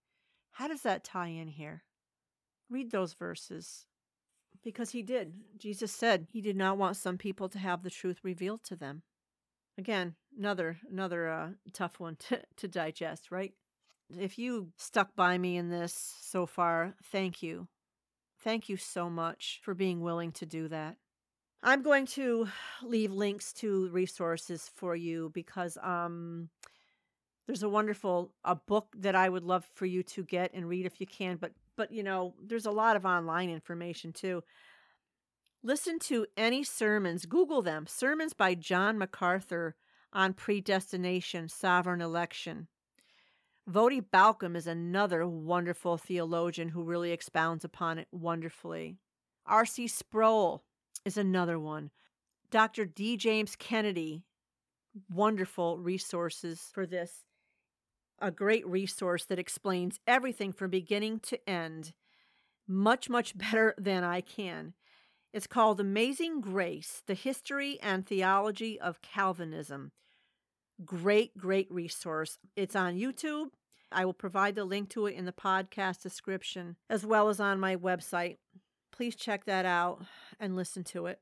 How 0.53 0.67
does 0.67 0.81
that 0.81 1.05
tie 1.05 1.27
in 1.29 1.49
here? 1.49 1.83
Read 2.71 2.91
those 2.91 3.13
verses. 3.13 3.85
Because 4.63 4.93
he 4.93 5.03
did. 5.03 5.35
Jesus 5.59 5.93
said 5.93 6.27
he 6.33 6.41
did 6.41 6.57
not 6.57 6.79
want 6.79 6.97
some 6.97 7.19
people 7.19 7.51
to 7.51 7.59
have 7.59 7.83
the 7.83 7.91
truth 7.91 8.21
revealed 8.23 8.65
to 8.65 8.75
them. 8.75 9.03
Again, 9.77 10.15
another 10.39 10.79
another 10.91 11.29
uh, 11.29 11.49
tough 11.75 12.01
one 12.01 12.17
to, 12.31 12.41
to 12.57 12.67
digest, 12.67 13.31
right? 13.31 13.53
If 14.09 14.39
you 14.39 14.73
stuck 14.79 15.15
by 15.15 15.37
me 15.37 15.59
in 15.59 15.69
this 15.69 16.15
so 16.23 16.47
far, 16.47 16.95
thank 17.13 17.43
you. 17.43 17.69
Thank 18.45 18.69
you 18.69 18.77
so 18.77 19.09
much 19.09 19.61
for 19.63 19.75
being 19.75 20.03
willing 20.03 20.31
to 20.33 20.45
do 20.45 20.69
that. 20.69 20.99
I'm 21.63 21.83
going 21.83 22.05
to 22.09 22.49
leave 22.83 23.11
links 23.11 23.55
to 23.55 23.89
resources 23.89 24.71
for 24.75 24.95
you 24.95 25.31
because 25.33 25.79
um 25.83 26.51
there's 27.47 27.63
a 27.63 27.69
wonderful 27.69 28.33
a 28.45 28.55
book 28.55 28.95
that 28.99 29.15
I 29.15 29.29
would 29.29 29.45
love 29.45 29.67
for 29.75 29.87
you 29.87 30.03
to 30.05 30.25
get 30.25 30.53
and 30.55 30.69
read 30.69 30.87
if 30.87 31.01
you 31.01 31.07
can, 31.07 31.37
but 31.37 31.53
but 31.77 31.91
you 31.91 32.03
know, 32.03 32.35
there's 32.43 32.67
a 32.67 32.71
lot 32.71 32.97
of 32.97 33.07
online 33.07 33.51
information 33.51 34.13
too. 34.13 34.45
Listen 35.63 35.99
to 35.99 36.27
any 36.37 36.63
sermons, 36.63 37.25
Google 37.25 37.63
them. 37.63 37.87
Sermons 37.87 38.35
by 38.35 38.55
John 38.55 38.99
MacArthur 38.99 39.75
on 40.13 40.35
predestination, 40.35 41.49
sovereign 41.49 42.03
election. 42.03 42.69
Voddie 43.71 44.05
Baucham 44.05 44.57
is 44.57 44.67
another 44.67 45.27
wonderful 45.27 45.97
theologian 45.97 46.69
who 46.69 46.83
really 46.83 47.13
expounds 47.13 47.65
upon 47.65 47.99
it 47.99 48.09
wonderfully. 48.13 48.99
R.C. 49.47 49.89
Sproul 49.89 50.65
is 51.05 51.17
another 51.17 51.59
one. 51.59 51.91
Dr. 52.51 52.85
D. 52.85 53.17
James 53.17 53.57
Kennedy, 53.57 54.23
wonderful 55.11 55.79
resources 55.79 56.71
for 56.73 56.87
this. 56.87 57.25
A 58.19 58.31
great 58.31 58.67
resource 58.67 59.25
that 59.25 59.39
explains 59.39 59.99
everything 60.07 60.53
from 60.53 60.71
beginning 60.71 61.21
to 61.21 61.49
end 61.49 61.95
much, 62.69 63.09
much 63.09 63.37
better 63.39 63.75
than 63.79 64.05
I 64.05 64.21
can. 64.21 64.75
It's 65.33 65.47
called 65.47 65.81
Amazing 65.81 66.43
Grace 66.43 67.03
The 67.07 67.15
History 67.15 67.79
and 67.83 68.07
Theology 68.07 68.79
of 68.79 69.03
Calvinism. 69.03 69.91
Great, 70.85 71.37
great 71.37 71.71
resource. 71.71 72.39
It's 72.57 72.75
on 72.75 72.97
YouTube. 72.97 73.51
I 73.93 74.05
will 74.05 74.15
provide 74.15 74.57
the 74.57 74.65
link 74.65 74.89
to 74.91 75.07
it 75.07 75.15
in 75.15 75.25
the 75.25 75.33
podcast 75.33 76.03
description 76.03 76.77
as 76.91 77.07
well 77.07 77.29
as 77.29 77.39
on 77.39 77.61
my 77.61 77.77
website. 77.77 78.39
Please 78.91 79.15
check 79.15 79.45
that 79.45 79.67
out 79.67 80.03
and 80.41 80.57
listen 80.57 80.83
to 80.85 81.07
it. 81.07 81.21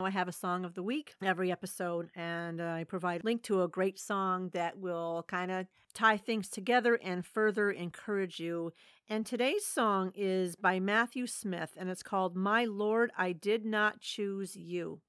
I 0.00 0.10
have 0.10 0.28
a 0.28 0.32
song 0.32 0.64
of 0.64 0.74
the 0.74 0.82
week 0.82 1.14
every 1.22 1.50
episode, 1.50 2.10
and 2.14 2.60
uh, 2.60 2.66
I 2.66 2.84
provide 2.84 3.22
a 3.22 3.24
link 3.24 3.42
to 3.44 3.64
a 3.64 3.68
great 3.68 3.98
song 3.98 4.50
that 4.52 4.78
will 4.78 5.24
kind 5.26 5.50
of 5.50 5.66
tie 5.92 6.16
things 6.16 6.48
together 6.48 6.94
and 7.02 7.26
further 7.26 7.72
encourage 7.72 8.38
you. 8.38 8.72
And 9.08 9.26
today's 9.26 9.66
song 9.66 10.12
is 10.14 10.54
by 10.54 10.78
Matthew 10.78 11.26
Smith, 11.26 11.72
and 11.76 11.90
it's 11.90 12.04
called 12.04 12.36
My 12.36 12.64
Lord, 12.64 13.10
I 13.18 13.32
Did 13.32 13.64
Not 13.64 14.00
Choose 14.00 14.54
You. 14.54 15.00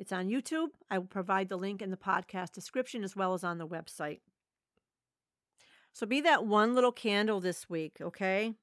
It's 0.00 0.12
on 0.12 0.30
YouTube. 0.30 0.68
I 0.90 0.96
will 0.96 1.06
provide 1.06 1.50
the 1.50 1.58
link 1.58 1.82
in 1.82 1.90
the 1.90 1.96
podcast 1.98 2.52
description 2.52 3.04
as 3.04 3.14
well 3.14 3.34
as 3.34 3.44
on 3.44 3.58
the 3.58 3.68
website. 3.68 4.20
So 5.92 6.06
be 6.06 6.22
that 6.22 6.46
one 6.46 6.74
little 6.74 6.90
candle 6.90 7.38
this 7.38 7.68
week, 7.68 7.98
okay? 8.00 8.54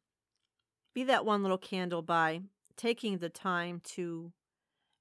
Be 0.96 1.04
that 1.04 1.28
one 1.28 1.44
little 1.44 1.60
candle 1.60 2.02
by 2.02 2.42
taking 2.76 3.20
the 3.20 3.30
time 3.30 3.82
to 3.94 4.32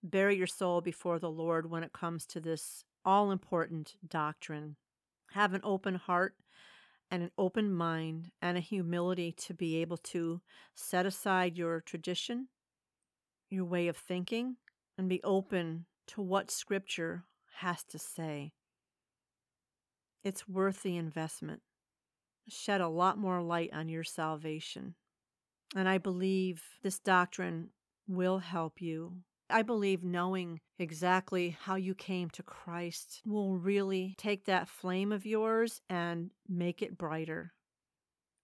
bury 0.02 0.36
your 0.36 0.46
soul 0.46 0.82
before 0.82 1.18
the 1.18 1.30
Lord 1.30 1.70
when 1.70 1.82
it 1.82 1.94
comes 1.94 2.26
to 2.26 2.40
this 2.40 2.84
all 3.02 3.30
important 3.30 3.94
doctrine. 4.06 4.76
Have 5.32 5.54
an 5.54 5.62
open 5.64 5.94
heart 5.94 6.34
and 7.10 7.22
an 7.22 7.30
open 7.38 7.72
mind 7.72 8.30
and 8.42 8.58
a 8.58 8.60
humility 8.60 9.32
to 9.32 9.54
be 9.54 9.76
able 9.76 9.96
to 9.96 10.42
set 10.74 11.06
aside 11.06 11.56
your 11.56 11.80
tradition, 11.80 12.48
your 13.48 13.64
way 13.64 13.88
of 13.88 13.96
thinking, 13.96 14.56
and 14.98 15.08
be 15.08 15.22
open 15.24 15.86
to 16.08 16.22
what 16.22 16.50
Scripture 16.50 17.24
has 17.60 17.82
to 17.84 17.98
say. 17.98 18.52
It's 20.24 20.48
worth 20.48 20.82
the 20.82 20.96
investment. 20.96 21.62
Shed 22.48 22.80
a 22.80 22.88
lot 22.88 23.18
more 23.18 23.42
light 23.42 23.70
on 23.72 23.88
your 23.88 24.04
salvation. 24.04 24.94
And 25.74 25.88
I 25.88 25.98
believe 25.98 26.62
this 26.82 26.98
doctrine 26.98 27.70
will 28.08 28.38
help 28.38 28.80
you. 28.80 29.22
I 29.48 29.62
believe 29.62 30.02
knowing 30.02 30.60
exactly 30.78 31.56
how 31.60 31.76
you 31.76 31.94
came 31.94 32.30
to 32.30 32.42
Christ 32.42 33.22
will 33.24 33.56
really 33.56 34.14
take 34.18 34.44
that 34.46 34.68
flame 34.68 35.12
of 35.12 35.24
yours 35.24 35.80
and 35.88 36.30
make 36.48 36.82
it 36.82 36.98
brighter. 36.98 37.52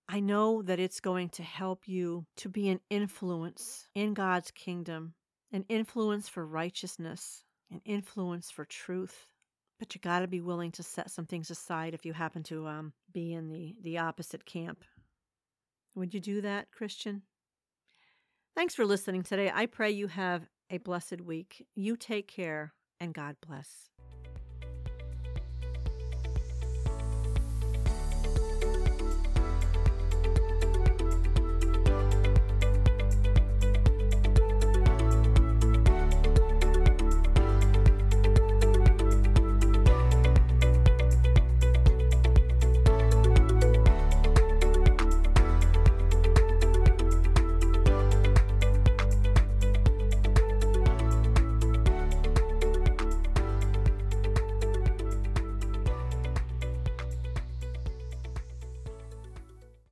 I 0.09 0.21
know 0.21 0.63
that 0.63 0.79
it's 0.79 1.01
going 1.01 1.31
to 1.31 1.43
help 1.43 1.89
you 1.89 2.27
to 2.37 2.49
be 2.49 2.69
an 2.69 2.81
influence 2.91 3.89
in 3.95 4.15
God's 4.15 4.51
kingdom, 4.51 5.15
an 5.53 5.65
influence 5.69 6.29
for 6.29 6.47
righteousness, 6.47 7.45
an 7.73 7.81
influence 7.85 8.51
for 8.51 8.65
truth. 8.65 9.27
But 9.79 9.95
you 9.95 10.01
got 10.01 10.21
to 10.21 10.29
be 10.29 10.41
willing 10.41 10.71
to 10.73 10.83
set 10.83 11.11
some 11.11 11.27
things 11.27 11.51
aside 11.51 11.95
if 11.95 12.07
you 12.07 12.13
happen 12.13 12.45
to 12.45 12.69
um, 12.69 12.93
be 13.13 13.33
in 13.33 13.51
the, 13.51 13.75
the 13.83 13.99
opposite 13.99 14.45
camp. 14.45 14.85
Would 15.97 16.15
you 16.15 16.21
do 16.21 16.41
that, 16.43 16.71
Christian? 16.71 17.23
Thanks 18.55 18.75
for 18.75 18.87
listening 18.87 19.23
today. 19.23 19.51
I 19.53 19.67
pray 19.67 19.91
you 19.91 20.07
have 20.09 20.47
a 20.71 20.79
blessed 20.79 21.21
week. 21.21 21.67
You 21.75 21.97
take 21.97 22.29
care, 22.29 22.73
and 23.01 23.13
God 23.13 23.37
bless. 23.47 23.92